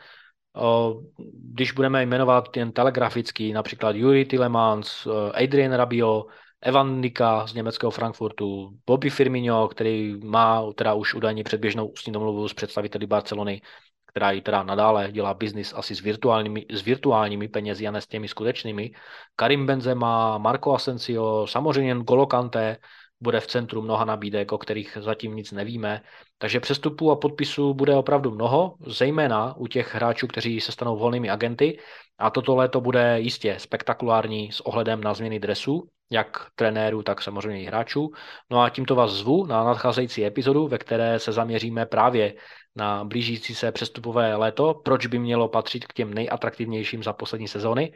Když 1.55 1.72
budeme 1.72 2.03
jmenovat 2.03 2.57
jen 2.57 2.72
telegraficky, 2.72 3.53
například 3.53 3.97
Yuri 3.97 4.24
Tillemans, 4.24 5.07
Adrian 5.34 5.72
Rabio, 5.72 6.24
Evan 6.62 7.01
Nika 7.01 7.47
z 7.47 7.55
německého 7.55 7.91
Frankfurtu, 7.91 8.70
Bobby 8.86 9.11
Firmino, 9.11 9.68
který 9.68 10.16
má 10.24 10.72
teda 10.72 10.95
už 10.95 11.14
údajně 11.14 11.45
předběžnou 11.45 11.86
ústní 11.86 12.12
domluvu 12.12 12.49
s 12.49 12.55
představiteli 12.55 13.07
Barcelony, 13.07 13.62
která 14.11 14.33
i 14.33 14.41
teda 14.41 14.63
nadále 14.63 15.13
dělá 15.13 15.35
biznis 15.35 15.75
asi 15.77 15.95
s 15.95 16.01
virtuálními, 16.01 16.67
s 16.71 16.83
virtuálními 16.83 17.49
penězi 17.49 17.89
a 17.89 17.91
ne 17.91 18.01
s 18.01 18.07
těmi 18.07 18.29
skutečnými. 18.29 18.91
Karim 19.37 19.67
Benzema, 19.67 20.39
Marco 20.39 20.75
Asensio, 20.75 21.47
samozřejmě 21.47 21.95
Golo 21.95 22.27
Kante, 22.27 22.77
bude 23.21 23.41
v 23.41 23.47
centru 23.47 23.83
mnoha 23.83 24.05
nabídek, 24.05 24.53
o 24.53 24.59
kterých 24.59 24.99
zatím 25.01 25.37
nic 25.37 25.53
nevíme. 25.53 26.03
Takže 26.39 26.61
přestupů 26.61 27.11
a 27.11 27.16
podpisů 27.16 27.75
bude 27.75 27.95
opravdu 27.95 28.31
mnoho, 28.31 28.75
zejména 28.87 29.57
u 29.57 29.66
těch 29.66 29.95
hráčů, 29.95 30.27
kteří 30.27 30.61
se 30.61 30.73
stanou 30.73 30.99
volnými 30.99 31.31
agenty. 31.31 31.79
A 32.18 32.31
toto 32.31 32.57
léto 32.57 32.81
bude 32.81 33.21
jistě 33.21 33.57
spektakulární 33.59 34.53
s 34.53 34.61
ohledem 34.61 35.01
na 35.01 35.14
změny 35.14 35.41
dresů, 35.41 35.89
jak 36.12 36.47
trenérů, 36.55 37.03
tak 37.03 37.23
samozřejmě 37.23 37.62
i 37.62 37.66
hráčů. 37.66 38.11
No 38.51 38.61
a 38.61 38.71
tímto 38.71 38.95
vás 38.95 39.11
zvu 39.11 39.47
na 39.47 39.64
nadcházející 39.64 40.27
epizodu, 40.27 40.68
ve 40.68 40.79
které 40.79 41.18
se 41.18 41.33
zaměříme 41.33 41.87
právě 41.87 42.35
na 42.77 43.05
blížící 43.05 43.55
se 43.55 43.73
přestupové 43.73 44.37
léto, 44.37 44.75
proč 44.75 45.07
by 45.07 45.18
mělo 45.18 45.49
patřit 45.49 45.87
k 45.87 45.93
těm 45.93 46.14
nejatraktivnějším 46.14 47.03
za 47.03 47.12
poslední 47.12 47.49
sezóny 47.49 47.93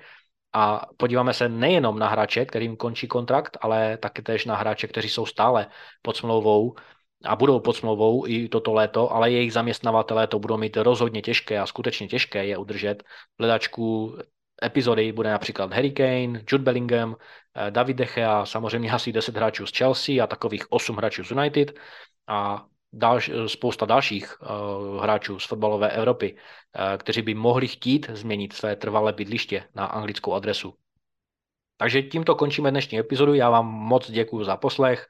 a 0.55 0.87
podíváme 0.97 1.35
se 1.35 1.49
nejenom 1.49 1.99
na 1.99 2.09
hráče, 2.09 2.45
kterým 2.45 2.77
končí 2.77 3.09
kontrakt, 3.09 3.57
ale 3.61 3.97
také 3.97 4.23
tež 4.23 4.45
na 4.45 4.57
hráče, 4.57 4.87
kteří 4.87 5.09
jsou 5.09 5.27
stále 5.27 5.67
pod 6.03 6.17
smlouvou 6.17 6.75
a 7.25 7.37
budou 7.37 7.61
pod 7.61 7.77
smlouvou 7.77 8.27
i 8.27 8.49
toto 8.49 8.73
léto, 8.73 9.13
ale 9.13 9.31
jejich 9.31 9.53
zaměstnavatelé 9.53 10.27
to 10.27 10.39
budou 10.39 10.57
mít 10.57 10.77
rozhodně 10.77 11.23
těžké 11.23 11.59
a 11.59 11.67
skutečně 11.67 12.09
těžké 12.09 12.47
je 12.47 12.57
udržet. 12.59 13.03
V 13.03 13.07
hledačku 13.39 14.17
epizody 14.65 15.13
bude 15.13 15.31
například 15.31 15.73
Harry 15.73 15.91
Kane, 15.91 16.43
Jude 16.49 16.65
Bellingham, 16.65 17.17
eh, 17.55 17.71
David 17.71 17.97
De 17.97 18.07
Gea, 18.07 18.47
samozřejmě 18.47 18.91
asi 18.91 19.13
10 19.13 19.37
hráčů 19.37 19.67
z 19.67 19.77
Chelsea 19.77 20.25
a 20.25 20.27
takových 20.27 20.73
8 20.73 20.97
hráčů 20.97 21.25
z 21.25 21.31
United 21.31 21.75
a 22.27 22.65
dalš, 22.95 23.31
spousta 23.47 23.87
dalších 23.87 24.37
uh, 24.41 25.03
hráčů 25.03 25.39
z 25.39 25.47
fotbalové 25.47 25.91
Evropy, 25.91 26.33
uh, 26.35 26.99
kteří 26.99 27.23
by 27.23 27.35
mohli 27.35 27.69
chtít 27.69 28.11
změnit 28.13 28.53
své 28.53 28.77
trvalé 28.77 29.13
bydliště 29.13 29.65
na 29.75 29.87
anglickou 29.87 30.33
adresu. 30.33 30.75
Takže 31.77 32.03
tímto 32.03 32.35
končíme 32.35 32.71
dnešní 32.71 32.99
epizodu. 32.99 33.35
Já 33.35 33.51
vám 33.51 33.67
moc 33.67 34.11
děkuji 34.11 34.45
za 34.45 34.57
poslech, 34.57 35.07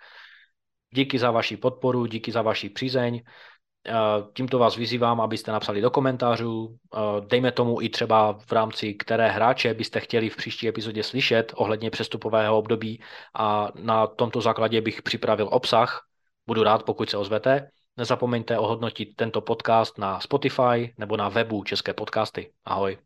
díky 0.94 1.18
za 1.18 1.30
vaši 1.30 1.56
podporu, 1.56 2.06
díky 2.06 2.32
za 2.32 2.42
vaši 2.42 2.68
přízeň. 2.68 3.14
Uh, 3.14 4.32
tímto 4.36 4.58
vás 4.58 4.76
vyzývám, 4.76 5.20
abyste 5.20 5.52
napsali 5.52 5.80
do 5.80 5.90
komentářů, 5.90 6.76
dejme 7.20 7.52
tomu 7.52 7.80
i 7.80 7.88
třeba 7.88 8.32
v 8.32 8.52
rámci 8.52 8.94
které 8.94 9.28
hráče 9.28 9.74
byste 9.74 10.00
chtěli 10.00 10.30
v 10.30 10.36
příští 10.36 10.68
epizodě 10.68 11.02
slyšet 11.02 11.52
ohledně 11.56 11.90
přestupového 11.90 12.58
období 12.58 13.02
a 13.34 13.68
na 13.74 14.06
tomto 14.06 14.40
základě 14.40 14.80
bych 14.80 15.02
připravil 15.02 15.48
obsah, 15.52 16.06
Budu 16.46 16.62
rád, 16.62 16.82
pokud 16.82 17.10
se 17.10 17.16
ozvete. 17.16 17.70
Nezapomeňte 17.96 18.58
ohodnotit 18.58 19.16
tento 19.16 19.40
podcast 19.40 19.98
na 19.98 20.20
Spotify 20.20 20.94
nebo 20.98 21.16
na 21.16 21.28
webu 21.28 21.64
České 21.64 21.94
podcasty. 21.94 22.52
Ahoj. 22.64 22.98